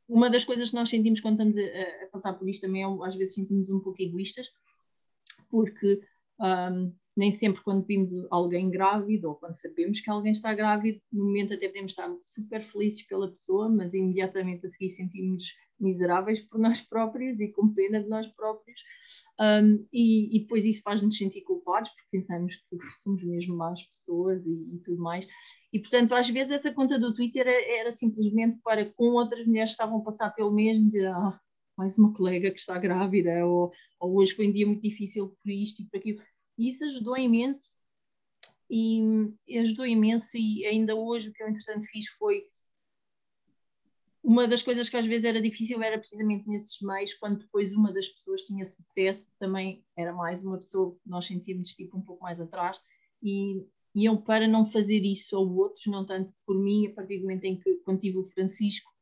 uma 0.08 0.30
das 0.30 0.44
coisas 0.44 0.70
que 0.70 0.74
nós 0.76 0.88
sentimos 0.88 1.20
quando 1.20 1.34
estamos 1.34 1.56
a, 1.58 2.04
a 2.04 2.08
passar 2.08 2.32
por 2.32 2.48
isto 2.48 2.62
também 2.62 2.82
é, 2.82 3.06
às 3.06 3.14
vezes, 3.14 3.34
sentimos 3.34 3.68
um 3.68 3.80
pouco 3.80 4.02
egoístas, 4.02 4.50
porque 5.50 6.00
um, 6.40 6.92
nem 7.18 7.32
sempre 7.32 7.60
quando 7.62 7.84
vimos 7.84 8.12
alguém 8.30 8.70
grávido 8.70 9.28
ou 9.28 9.34
quando 9.34 9.60
sabemos 9.60 10.00
que 10.00 10.08
alguém 10.08 10.30
está 10.30 10.54
grávido, 10.54 11.00
no 11.12 11.24
momento 11.24 11.52
até 11.52 11.66
podemos 11.66 11.90
estar 11.90 12.08
super 12.24 12.62
felizes 12.62 13.02
pela 13.02 13.28
pessoa, 13.28 13.68
mas 13.68 13.92
imediatamente 13.92 14.64
a 14.64 14.68
seguir 14.68 14.88
sentimos 14.88 15.52
miseráveis 15.80 16.40
por 16.40 16.60
nós 16.60 16.80
próprios 16.80 17.40
e 17.40 17.48
com 17.48 17.74
pena 17.74 18.00
de 18.00 18.08
nós 18.08 18.28
próprios. 18.28 18.82
Um, 19.40 19.84
e, 19.92 20.36
e, 20.36 20.40
depois 20.40 20.64
isso 20.64 20.80
faz-nos 20.82 21.16
sentir 21.16 21.40
culpados, 21.40 21.90
porque 21.90 22.08
pensamos 22.12 22.54
que 22.54 22.78
somos 23.02 23.22
mesmo 23.24 23.56
más 23.56 23.82
pessoas 23.82 24.40
e, 24.46 24.76
e, 24.76 24.78
tudo 24.78 25.02
mais. 25.02 25.26
E 25.72 25.80
portanto, 25.80 26.12
às 26.14 26.28
vezes 26.30 26.52
essa 26.52 26.72
conta 26.72 27.00
do 27.00 27.12
Twitter 27.12 27.46
era, 27.48 27.80
era 27.80 27.92
simplesmente 27.92 28.60
para 28.62 28.92
com 28.92 29.10
outras 29.10 29.44
mulheres 29.44 29.70
que 29.70 29.74
estavam 29.74 29.98
a 29.98 30.04
passar 30.04 30.30
pelo 30.30 30.52
mesmo 30.52 30.86
dizer. 30.86 31.08
Ah, 31.08 31.36
mais 31.76 31.96
uma 31.96 32.12
colega 32.12 32.50
que 32.50 32.58
está 32.58 32.76
grávida, 32.76 33.46
ou, 33.46 33.70
ou 34.00 34.16
hoje 34.16 34.34
foi 34.34 34.48
um 34.48 34.52
dia 34.52 34.66
muito 34.66 34.82
difícil 34.82 35.28
por 35.28 35.50
isto 35.50 35.82
e 35.82 35.86
por 35.86 35.98
aquilo. 35.98 36.18
E 36.58 36.68
isso 36.68 36.84
ajudou 36.84 37.16
imenso, 37.16 37.72
e 38.68 39.00
ajudou 39.60 39.86
imenso, 39.86 40.36
e 40.36 40.66
ainda 40.66 40.94
hoje 40.94 41.30
o 41.30 41.32
que 41.32 41.42
eu 41.42 41.48
entretanto 41.48 41.86
fiz 41.86 42.08
foi 42.08 42.50
uma 44.22 44.46
das 44.46 44.62
coisas 44.62 44.90
que 44.90 44.96
às 44.96 45.06
vezes 45.06 45.24
era 45.24 45.40
difícil 45.40 45.82
era 45.82 45.96
precisamente 45.96 46.46
nesses 46.46 46.78
meios, 46.82 47.14
quando 47.14 47.38
depois 47.38 47.72
uma 47.72 47.90
das 47.92 48.08
pessoas 48.08 48.42
tinha 48.42 48.66
sucesso, 48.66 49.32
também 49.38 49.82
era 49.96 50.12
mais 50.12 50.44
uma 50.44 50.58
pessoa 50.58 50.94
que 50.96 51.08
nós 51.08 51.26
sentíamos 51.26 51.72
tipo 51.72 51.96
um 51.96 52.02
pouco 52.02 52.22
mais 52.22 52.38
atrás, 52.38 52.78
e 53.22 53.64
iam 53.94 54.20
para 54.20 54.46
não 54.46 54.66
fazer 54.66 55.02
isso 55.02 55.34
a 55.34 55.40
outros, 55.40 55.86
não 55.86 56.04
tanto 56.04 56.32
por 56.44 56.58
mim, 56.58 56.88
a 56.88 56.92
partir 56.92 57.18
do 57.18 57.22
momento 57.22 57.44
em 57.44 57.58
que, 57.58 57.76
quando 57.76 58.00
tive 58.00 58.18
o 58.18 58.24
Francisco, 58.24 58.92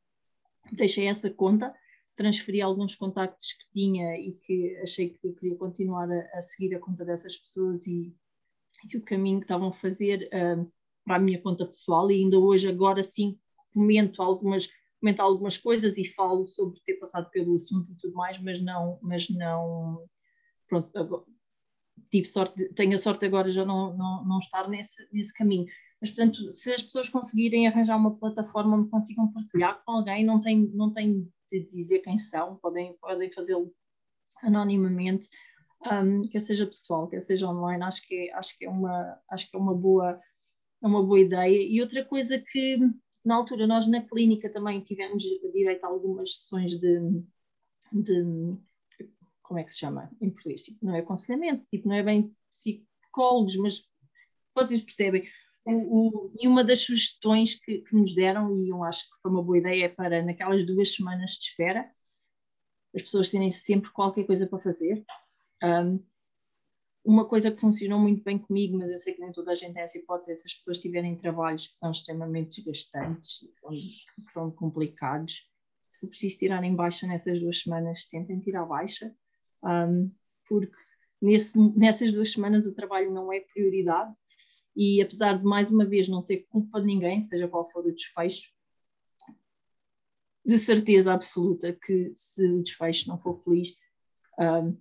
deixei 0.70 1.06
essa 1.06 1.28
conta, 1.28 1.74
transferi 2.16 2.62
alguns 2.62 2.94
contactos 2.94 3.52
que 3.52 3.70
tinha 3.72 4.18
e 4.18 4.33
que 4.33 4.76
achei 4.83 5.11
que 5.11 5.33
queria 5.35 5.57
continuar 5.57 6.11
a, 6.11 6.38
a 6.38 6.42
seguir 6.42 6.74
a 6.74 6.81
conta 6.81 7.05
dessas 7.05 7.37
pessoas 7.37 7.87
e, 7.87 8.14
e, 8.90 8.96
o 8.96 9.02
caminho 9.02 9.38
que 9.38 9.44
estavam 9.44 9.68
a 9.68 9.74
fazer 9.74 10.29
uh, 10.33 10.68
para 11.05 11.16
a 11.16 11.20
minha 11.20 11.40
conta 11.40 11.66
pessoal. 11.66 12.11
E 12.11 12.14
ainda 12.14 12.38
hoje 12.38 12.68
agora 12.68 13.02
sim 13.02 13.38
comento 13.72 14.22
algumas 14.22 14.68
comento 14.98 15.20
algumas 15.20 15.59
coisas 15.59 15.98
e 15.98 16.09
falo 16.09 16.48
sobre 16.48 16.81
ter 16.81 16.94
passado 16.94 17.31
pelo 17.31 17.55
assunto 17.55 17.92
e 17.92 17.94
tudo 17.96 18.14
mais 18.14 18.38
mas 18.40 18.61
não 18.61 18.98
mas 19.02 19.29
não 19.29 20.05
pronto 20.66 20.96
agora, 20.98 21.24
tive 22.11 22.26
sorte 22.26 22.72
tenho 22.74 22.94
a 22.94 22.98
sorte 22.98 23.26
agora 23.26 23.50
já 23.50 23.64
não, 23.64 23.94
não, 23.96 24.24
não 24.24 24.38
estar 24.38 24.68
nesse, 24.68 25.07
nesse 25.12 25.35
caminho. 25.35 25.66
Mas 26.00 26.11
portanto 26.11 26.50
se 26.50 26.72
as 26.72 26.83
pessoas 26.83 27.09
conseguirem 27.09 27.68
arranjar 27.68 27.96
uma 27.96 28.16
plataforma 28.16 28.76
onde 28.76 28.90
consigam 28.90 29.31
partilhar 29.33 29.83
com 29.85 29.92
alguém 29.92 30.24
não 30.24 30.40
tem 30.40 30.70
não 30.74 30.90
tem 30.90 31.31
de 31.50 31.64
dizer 31.68 32.00
quem 32.00 32.18
são, 32.18 32.56
podem, 32.56 32.96
podem 32.98 33.30
fazê-lo 33.32 33.74
anonimamente, 34.42 35.28
um, 35.85 36.22
quer 36.28 36.40
seja 36.40 36.66
pessoal, 36.66 37.09
quer 37.09 37.20
seja 37.20 37.48
online, 37.48 37.82
acho 37.82 38.06
que 38.06 38.30
acho 38.32 38.56
que 38.59 38.64
é, 38.64 38.70
uma, 38.70 39.20
acho 39.30 39.50
que 39.50 39.56
é 39.56 39.59
uma, 39.59 39.74
boa, 39.74 40.20
é 40.82 40.87
uma 40.87 41.02
boa 41.02 41.20
ideia. 41.20 41.62
E 41.62 41.80
outra 41.80 42.04
coisa 42.04 42.38
que 42.38 42.78
na 43.24 43.35
altura 43.37 43.66
nós 43.66 43.87
na 43.87 44.02
clínica 44.02 44.50
também 44.50 44.80
tivemos 44.80 45.22
direito 45.22 45.85
a 45.85 45.88
algumas 45.88 46.37
sessões 46.37 46.78
de, 46.78 47.00
de 47.92 48.56
como 49.42 49.61
é 49.61 49.64
que 49.64 49.72
se 49.72 49.78
chama 49.78 50.11
em 50.20 50.30
português? 50.30 50.62
Tipo, 50.62 50.85
não 50.85 50.94
é 50.94 51.00
aconselhamento, 51.00 51.66
tipo, 51.68 51.88
não 51.88 51.96
é 51.96 52.02
bem 52.02 52.35
psicólogos, 52.50 53.56
mas 53.56 53.88
vocês 54.54 54.80
percebem, 54.80 55.24
e 55.66 56.46
uma 56.46 56.62
das 56.62 56.81
sugestões 56.81 57.55
que, 57.55 57.79
que, 57.79 57.94
nos 57.94 58.14
deram, 58.14 58.57
e 58.64 58.68
eu 58.68 58.85
acho 58.85 59.05
que 59.05 59.20
foi 59.20 59.31
uma 59.31 59.42
boa 59.42 59.59
ideia, 59.59 59.87
é 59.87 59.88
para 59.88 60.22
naquelas 60.22 60.64
duas 60.64 60.94
semanas 60.94 61.33
de 61.33 61.44
espera, 61.44 61.90
as 62.94 63.02
pessoas 63.02 63.31
terem 63.31 63.50
sempre 63.50 63.90
qualquer 63.90 64.24
coisa 64.24 64.46
para 64.46 64.59
fazer. 64.59 65.05
Um, 65.62 65.98
uma 67.05 67.24
coisa 67.24 67.50
que 67.50 67.61
funcionou 67.61 67.98
muito 67.98 68.22
bem 68.22 68.38
comigo, 68.38 68.79
mas 68.79 68.90
eu 68.90 68.98
sei 68.98 69.14
que 69.14 69.20
nem 69.20 69.33
toda 69.33 69.52
a 69.52 69.55
gente 69.55 69.74
tem 69.74 69.83
essa 69.83 69.98
hipótese, 69.98 70.33
é 70.33 70.35
se 70.35 70.46
as 70.46 70.55
pessoas 70.55 70.79
tiverem 70.79 71.16
trabalhos 71.16 71.66
que 71.66 71.76
são 71.76 71.90
extremamente 71.90 72.62
desgastantes, 72.62 73.38
que 73.40 73.61
são, 73.61 73.70
que 73.70 74.33
são 74.33 74.50
complicados, 74.50 75.48
se 75.88 76.00
for 76.00 76.09
preciso 76.09 76.38
tirarem 76.38 76.74
baixa 76.74 77.07
nessas 77.07 77.40
duas 77.40 77.61
semanas, 77.61 78.05
tentem 78.09 78.40
tirar 78.40 78.64
baixa, 78.64 79.12
um, 79.64 80.11
porque 80.48 80.76
nesse, 81.20 81.57
nessas 81.76 82.12
duas 82.12 82.33
semanas 82.33 82.66
o 82.66 82.74
trabalho 82.74 83.12
não 83.12 83.33
é 83.33 83.40
prioridade 83.40 84.16
e 84.76 85.00
apesar 85.00 85.38
de 85.38 85.44
mais 85.44 85.70
uma 85.70 85.86
vez 85.86 86.08
não 86.08 86.20
ser 86.20 86.46
culpa 86.48 86.80
de 86.80 86.86
ninguém, 86.86 87.20
seja 87.20 87.48
qual 87.48 87.68
for 87.70 87.86
o 87.86 87.92
desfecho, 87.92 88.50
de 90.44 90.58
certeza 90.58 91.12
absoluta 91.12 91.72
que 91.72 92.12
se 92.14 92.46
o 92.46 92.62
desfecho 92.62 93.08
não 93.08 93.18
for 93.18 93.34
feliz, 93.42 93.76
um, 94.38 94.76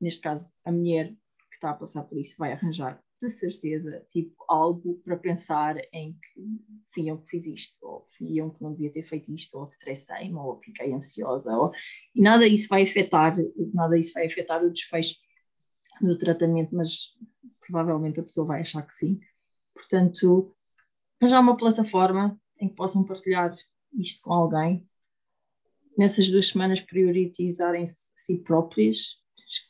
neste 0.00 0.22
caso 0.22 0.52
a 0.64 0.72
mulher 0.72 1.10
que 1.10 1.56
está 1.56 1.70
a 1.70 1.74
passar 1.74 2.02
por 2.04 2.18
isso 2.18 2.36
vai 2.38 2.52
arranjar 2.52 3.00
de 3.20 3.30
certeza 3.30 4.04
tipo 4.10 4.34
algo 4.48 5.00
para 5.04 5.16
pensar 5.16 5.76
em 5.92 6.12
que 6.12 6.42
fui 6.92 7.08
eu 7.08 7.18
que 7.18 7.28
fiz 7.28 7.46
isto, 7.46 7.76
ou 7.80 8.06
fui 8.16 8.38
eu 8.38 8.50
que 8.50 8.62
não 8.62 8.72
devia 8.72 8.92
ter 8.92 9.04
feito 9.04 9.32
isto, 9.32 9.56
ou 9.56 9.64
estressei-me, 9.64 10.34
ou 10.34 10.60
fiquei 10.60 10.92
ansiosa, 10.92 11.56
ou... 11.56 11.72
e 12.14 12.20
nada 12.20 12.46
isso 12.46 12.68
vai 12.68 12.82
afetar, 12.82 13.36
nada 13.72 13.98
isso 13.98 14.12
vai 14.12 14.26
afetar 14.26 14.62
o 14.64 14.70
desfecho 14.70 15.16
do 16.00 16.18
tratamento, 16.18 16.74
mas 16.74 17.16
provavelmente 17.60 18.20
a 18.20 18.24
pessoa 18.24 18.46
vai 18.46 18.60
achar 18.60 18.82
que 18.82 18.94
sim. 18.94 19.18
Portanto, 19.88 20.54
arranjar 21.20 21.40
uma 21.40 21.56
plataforma 21.56 22.38
em 22.58 22.68
que 22.68 22.74
possam 22.74 23.04
partilhar 23.04 23.54
isto 23.98 24.22
com 24.22 24.32
alguém. 24.32 24.86
Nessas 25.96 26.28
duas 26.28 26.48
semanas, 26.48 26.80
priorizarem-se 26.80 28.12
a 28.16 28.18
si 28.18 28.38
próprias. 28.38 29.22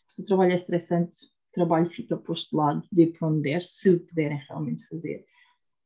Se 0.08 0.22
o 0.22 0.24
trabalho 0.24 0.52
é 0.52 0.54
estressante, 0.54 1.26
o 1.26 1.52
trabalho 1.52 1.90
fica 1.90 2.16
posto 2.16 2.50
de 2.50 2.56
lado, 2.56 2.82
dê 2.90 3.06
para 3.06 3.28
onde 3.28 3.42
der, 3.42 3.62
se 3.62 3.98
puderem 3.98 4.38
realmente 4.48 4.86
fazer. 4.86 5.26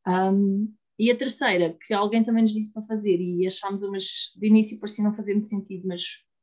Um, 0.07 0.73
e 0.99 1.11
a 1.11 1.17
terceira, 1.17 1.77
que 1.87 1.95
alguém 1.95 2.25
também 2.25 2.43
nos 2.43 2.53
disse 2.53 2.73
para 2.73 2.83
fazer, 2.83 3.21
e 3.21 3.47
achámos, 3.47 3.83
mas 3.91 4.33
de 4.37 4.47
início 4.47 4.79
parecia 4.79 5.05
não 5.05 5.14
fazer 5.14 5.35
muito 5.35 5.49
sentido, 5.49 5.87
mas 5.87 6.03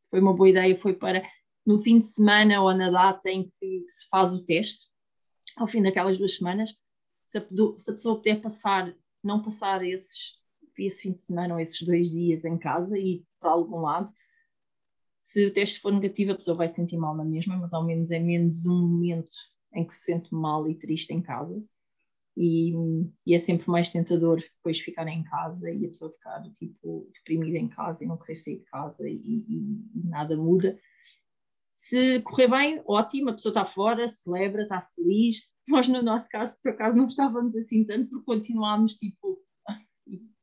foi 0.09 0.19
uma 0.19 0.33
boa 0.33 0.49
ideia, 0.49 0.79
foi 0.79 0.93
para 0.93 1.23
no 1.65 1.79
fim 1.79 1.99
de 1.99 2.05
semana 2.05 2.61
ou 2.61 2.73
na 2.73 2.89
data 2.89 3.29
em 3.29 3.51
que 3.59 3.83
se 3.87 4.07
faz 4.09 4.31
o 4.31 4.43
teste, 4.43 4.87
ao 5.57 5.67
fim 5.67 5.81
daquelas 5.81 6.17
duas 6.17 6.35
semanas, 6.35 6.75
se 7.79 7.89
a, 7.89 7.93
pessoa 7.93 8.17
puder 8.17 8.41
passar, 8.41 8.95
não 9.23 9.41
passar 9.41 9.85
esses, 9.85 10.41
esse 10.77 11.03
fim 11.03 11.13
de 11.13 11.21
semana 11.21 11.55
ou 11.55 11.59
esses 11.59 11.81
dois 11.81 12.09
dias 12.09 12.45
em 12.45 12.57
casa 12.57 12.97
e 12.97 13.23
para 13.39 13.51
algum 13.51 13.81
lado, 13.81 14.11
se 15.19 15.45
o 15.45 15.51
teste 15.53 15.79
for 15.79 15.91
negativo, 15.91 16.31
a 16.31 16.35
pessoa 16.35 16.55
vai 16.55 16.67
se 16.67 16.75
sentir 16.75 16.97
mal 16.97 17.15
na 17.15 17.25
mesma, 17.25 17.57
mas 17.57 17.73
ao 17.73 17.83
menos 17.83 18.11
é 18.11 18.19
menos 18.19 18.65
um 18.65 18.87
momento 18.87 19.31
em 19.73 19.85
que 19.85 19.93
se 19.93 20.05
sente 20.05 20.33
mal 20.33 20.69
e 20.69 20.75
triste 20.75 21.13
em 21.13 21.21
casa. 21.21 21.61
E, 22.37 22.73
e, 23.25 23.33
é 23.33 23.39
sempre 23.39 23.69
mais 23.69 23.89
tentador 23.89 24.41
depois 24.41 24.79
ficar 24.79 25.07
em 25.07 25.23
casa 25.23 25.71
e 25.71 25.85
a 25.85 25.89
pessoa 25.89 26.11
ficar 26.11 26.43
tipo 26.51 27.09
deprimida 27.13 27.57
em 27.57 27.69
casa 27.69 28.03
e 28.03 28.07
não 28.07 28.17
querer 28.17 28.35
sair 28.35 28.57
de 28.59 28.65
casa 28.65 29.07
e, 29.07 29.15
e, 29.15 29.81
e 29.95 30.07
nada 30.07 30.35
muda. 30.35 30.77
Se 31.73 32.21
correr 32.21 32.49
bem, 32.49 32.81
ótimo, 32.85 33.29
a 33.29 33.33
pessoa 33.33 33.51
está 33.51 33.65
fora, 33.65 34.07
celebra, 34.07 34.63
está 34.63 34.81
feliz, 34.81 35.49
nós, 35.67 35.87
no 35.87 36.01
nosso 36.01 36.27
caso, 36.29 36.55
por 36.61 36.71
acaso, 36.71 36.97
não 36.97 37.07
estávamos 37.07 37.55
assim 37.55 37.83
tanto, 37.83 38.09
porque 38.09 38.25
continuámos 38.25 38.93
tipo, 38.95 39.39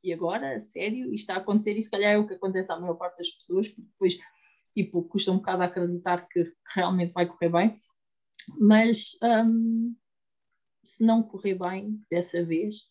e 0.02 0.12
agora? 0.12 0.58
Sério? 0.58 1.12
Isto 1.12 1.14
está 1.14 1.35
a 1.35 1.38
acontecer? 1.38 1.76
E 1.76 1.82
se 1.82 1.90
calhar 1.90 2.12
é 2.12 2.18
o 2.18 2.26
que 2.26 2.35
acontece 2.35 2.72
à 2.72 2.78
maior 2.78 2.94
parte 2.94 3.18
das 3.18 3.30
pessoas, 3.30 3.68
porque 3.68 3.82
depois, 3.82 4.18
tipo, 4.74 5.02
custa 5.04 5.30
um 5.30 5.37
bocado 5.37 5.62
acreditar 5.62 6.26
que 6.28 6.52
realmente 6.74 7.12
vai 7.12 7.26
correr 7.26 7.50
bem. 7.50 7.74
Mas 8.58 9.16
um, 9.22 9.94
se 10.82 11.04
não 11.04 11.22
correr 11.22 11.54
bem 11.54 12.02
dessa 12.11 12.44
vez, 12.44 12.88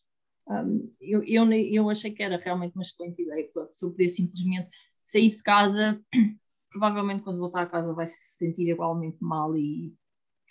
um, 0.48 0.94
eu, 1.02 1.24
eu, 1.24 1.52
eu 1.52 1.90
achei 1.90 2.12
que 2.12 2.24
era 2.24 2.38
realmente 2.38 2.76
uma 2.76 2.84
excelente 2.84 3.22
ideia, 3.22 3.50
para 3.54 3.64
a 3.64 3.68
pessoa 3.68 3.92
poder 3.92 4.10
simplesmente 4.10 4.70
sair 5.04 5.28
de 5.30 5.44
casa, 5.44 6.02
provavelmente 6.72 7.24
quando 7.24 7.40
voltar 7.40 7.64
a 7.64 7.70
casa 7.70 7.94
vai 7.94 8.08
se 8.08 8.38
sentir 8.38 8.70
igualmente 8.70 9.18
mal 9.20 9.56
e 9.58 9.94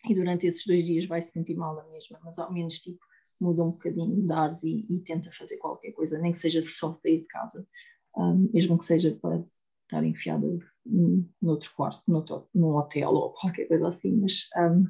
e 0.09 0.15
durante 0.15 0.47
esses 0.47 0.65
dois 0.67 0.85
dias 0.85 1.07
vai 1.07 1.21
se 1.21 1.33
sentir 1.33 1.55
mal 1.55 1.75
na 1.75 1.85
mesma, 1.89 2.19
mas 2.25 2.39
ao 2.39 2.53
menos 2.53 2.79
tipo 2.79 2.99
muda 3.41 3.65
um 3.65 3.71
bocadinho 3.71 4.27
de 4.27 4.33
ares 4.33 4.63
e, 4.63 4.87
e, 4.91 5.01
tenta 5.01 5.33
fazer 5.33 5.57
qualquer 5.57 5.93
coisa, 5.93 6.19
nem 6.19 6.31
que 6.31 6.39
seja 6.39 6.61
só 6.61 6.93
sair 6.93 7.21
de 7.21 7.27
casa. 7.27 7.67
um, 8.17 8.51
mesmo 8.53 8.77
que 8.77 8.85
seja 8.85 9.17
para 9.21 9.43
estar 9.85 10.05
enfiada 10.05 10.47
noutro 11.41 11.73
quarto, 11.75 12.03
noutro, 12.07 12.49
num 12.55 12.77
hotel 12.77 13.11
ou 13.11 13.33
qualquer 13.33 13.67
coisa 13.67 13.89
assim, 13.89 14.15
mas 14.17 14.49
um, 14.57 14.85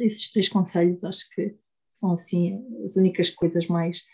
esses 0.00 0.30
três 0.30 0.48
conselhos 0.48 1.04
acho 1.04 1.28
que 1.30 1.56
são 1.92 2.12
assim 2.12 2.64
as 2.82 2.96
únicas 2.96 3.30
coisas 3.30 3.66
mais 3.66 4.04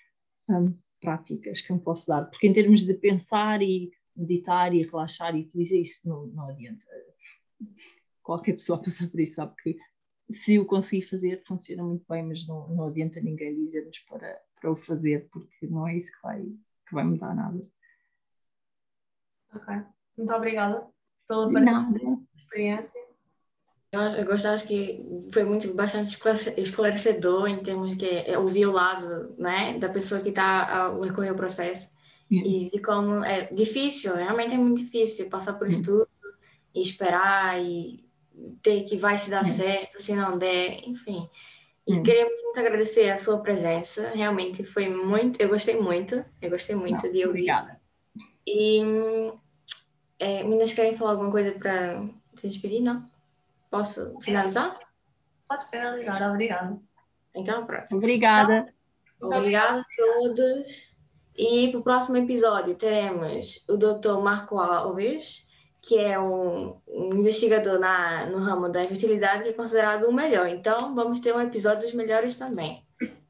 um, 0.49 0.75
práticas 1.01 1.61
que 1.61 1.73
eu 1.73 1.79
posso 1.79 2.07
dar, 2.07 2.25
porque 2.27 2.47
em 2.47 2.53
termos 2.53 2.85
de 2.85 2.95
pensar 2.95 3.63
e 3.63 3.91
meditar 4.17 4.75
e 4.75 4.83
relaxar 4.83 5.37
e 5.37 5.45
tudo 5.45 5.63
isso, 5.63 6.09
não, 6.09 6.27
não 6.27 6.49
adianta. 6.49 6.85
Qualquer 8.23 8.55
pessoa 8.55 8.81
passar 8.83 9.09
por 9.09 9.21
isso 9.21 9.35
sabe 9.35 9.55
que 9.63 9.77
se 10.31 10.59
o 10.59 10.67
conseguir 10.67 11.07
fazer 11.07 11.43
funciona 11.47 11.83
muito 11.83 12.05
bem, 12.09 12.23
mas 12.23 12.47
não, 12.47 12.69
não 12.69 12.89
adianta 12.89 13.21
ninguém 13.21 13.55
dizer-nos 13.55 13.99
para, 14.01 14.41
para 14.61 14.71
o 14.71 14.77
fazer, 14.77 15.29
porque 15.31 15.67
não 15.67 15.89
é 15.89 15.97
isso 15.97 16.13
que 16.13 16.23
vai, 16.23 16.43
que 16.43 16.95
vai 16.95 17.05
mudar 17.05 17.35
nada. 17.35 17.61
Ok. 19.55 19.75
Muito 20.17 20.33
obrigada 20.33 20.87
pela 21.27 21.53
partilha 21.53 22.19
experiência. 22.37 23.09
Eu 23.91 24.27
gosto, 24.27 24.67
que 24.67 25.03
foi 25.33 25.45
muito 25.45 25.73
bastante 25.73 26.15
esclarecedor 26.59 27.49
em 27.49 27.63
termos 27.63 27.97
de 27.97 28.07
é, 28.07 28.39
ouvir 28.39 28.67
o 28.67 28.73
lado 28.73 29.35
né, 29.39 29.79
da 29.79 29.89
pessoa 29.89 30.21
que 30.21 30.29
está 30.29 30.45
a 30.45 31.01
recorrer 31.01 31.31
ao 31.31 31.37
processo 31.37 31.97
yeah. 32.31 32.47
e 32.47 32.71
de 32.71 32.83
como 32.83 33.25
é 33.25 33.51
difícil, 33.51 34.15
realmente 34.15 34.53
é 34.53 34.59
muito 34.59 34.83
difícil 34.85 35.31
passar 35.31 35.55
por 35.55 35.67
isso 35.67 35.83
tudo 35.85 36.09
e 36.75 36.83
esperar 36.83 37.63
e 37.63 38.07
ter 38.63 38.85
que 38.85 38.97
vai 38.97 39.17
se 39.19 39.31
dar 39.31 39.45
yeah. 39.45 39.55
certo, 39.55 40.01
se 40.01 40.15
não 40.15 40.39
der, 40.39 40.87
enfim. 40.87 41.29
E 41.87 41.93
yeah. 41.93 42.05
queria 42.05 42.25
muito 42.25 42.59
agradecer 42.59 43.11
a 43.11 43.17
sua 43.17 43.41
presença, 43.41 44.11
realmente 44.15 44.65
foi 44.65 44.89
muito, 44.89 45.41
eu 45.41 45.49
gostei 45.49 45.81
muito, 45.81 46.25
eu 46.41 46.51
gostei 46.51 46.75
muito 46.75 47.05
não, 47.05 47.13
de 47.13 47.27
ouvir. 47.27 47.29
Obrigada. 47.29 47.81
E 48.47 48.81
é, 50.19 50.43
meninas 50.43 50.73
querem 50.73 50.97
falar 50.97 51.13
alguma 51.13 51.31
coisa 51.31 51.53
para 51.53 52.03
se 52.37 52.49
despedir, 52.49 52.83
não? 52.83 53.09
Posso 53.71 54.19
finalizar? 54.21 54.79
Pode 55.49 55.69
finalizar, 55.69 56.31
obrigada. 56.31 56.79
Então, 57.35 57.65
pronto. 57.65 57.95
Obrigada. 57.95 58.75
Então, 59.17 59.39
obrigada 59.39 59.81
a 59.81 59.85
todos. 59.97 60.89
E 61.37 61.69
para 61.69 61.81
o 61.81 61.83
próximo 61.83 62.17
episódio 62.17 62.75
teremos 62.75 63.65
o 63.69 63.77
Dr. 63.77 64.19
Marco 64.23 64.59
Alves, 64.59 65.48
que 65.89 65.99
é 65.99 66.21
um, 66.21 66.77
um 66.87 67.15
investigador 67.15 67.79
na, 67.79 68.27
no 68.27 68.41
ramo 68.41 68.69
da 68.69 68.87
fertilidade 68.87 69.43
que 69.43 69.49
é 69.49 69.53
considerado 69.55 70.05
o 70.05 70.13
melhor. 70.13 70.47
Então, 70.47 70.95
vamos 70.95 71.19
ter 71.19 71.35
um 71.35 71.41
episódio 71.41 71.87
dos 71.89 71.95
melhores 71.95 72.37
também. 72.37 72.85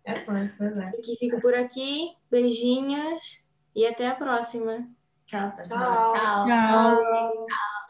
É, 0.04 0.24
foi, 0.24 0.48
foi, 0.58 0.70
foi. 0.72 0.84
E 0.98 1.00
que 1.00 1.16
fico 1.18 1.40
por 1.40 1.54
aqui. 1.54 2.16
Beijinhos 2.28 3.44
e 3.76 3.86
até 3.86 4.08
a 4.08 4.14
próxima. 4.16 4.88
Tchau, 5.24 5.52
pessoal. 5.52 6.12
Tchau. 6.12 6.46
Tchau. 6.46 6.96
Tchau. 6.96 7.87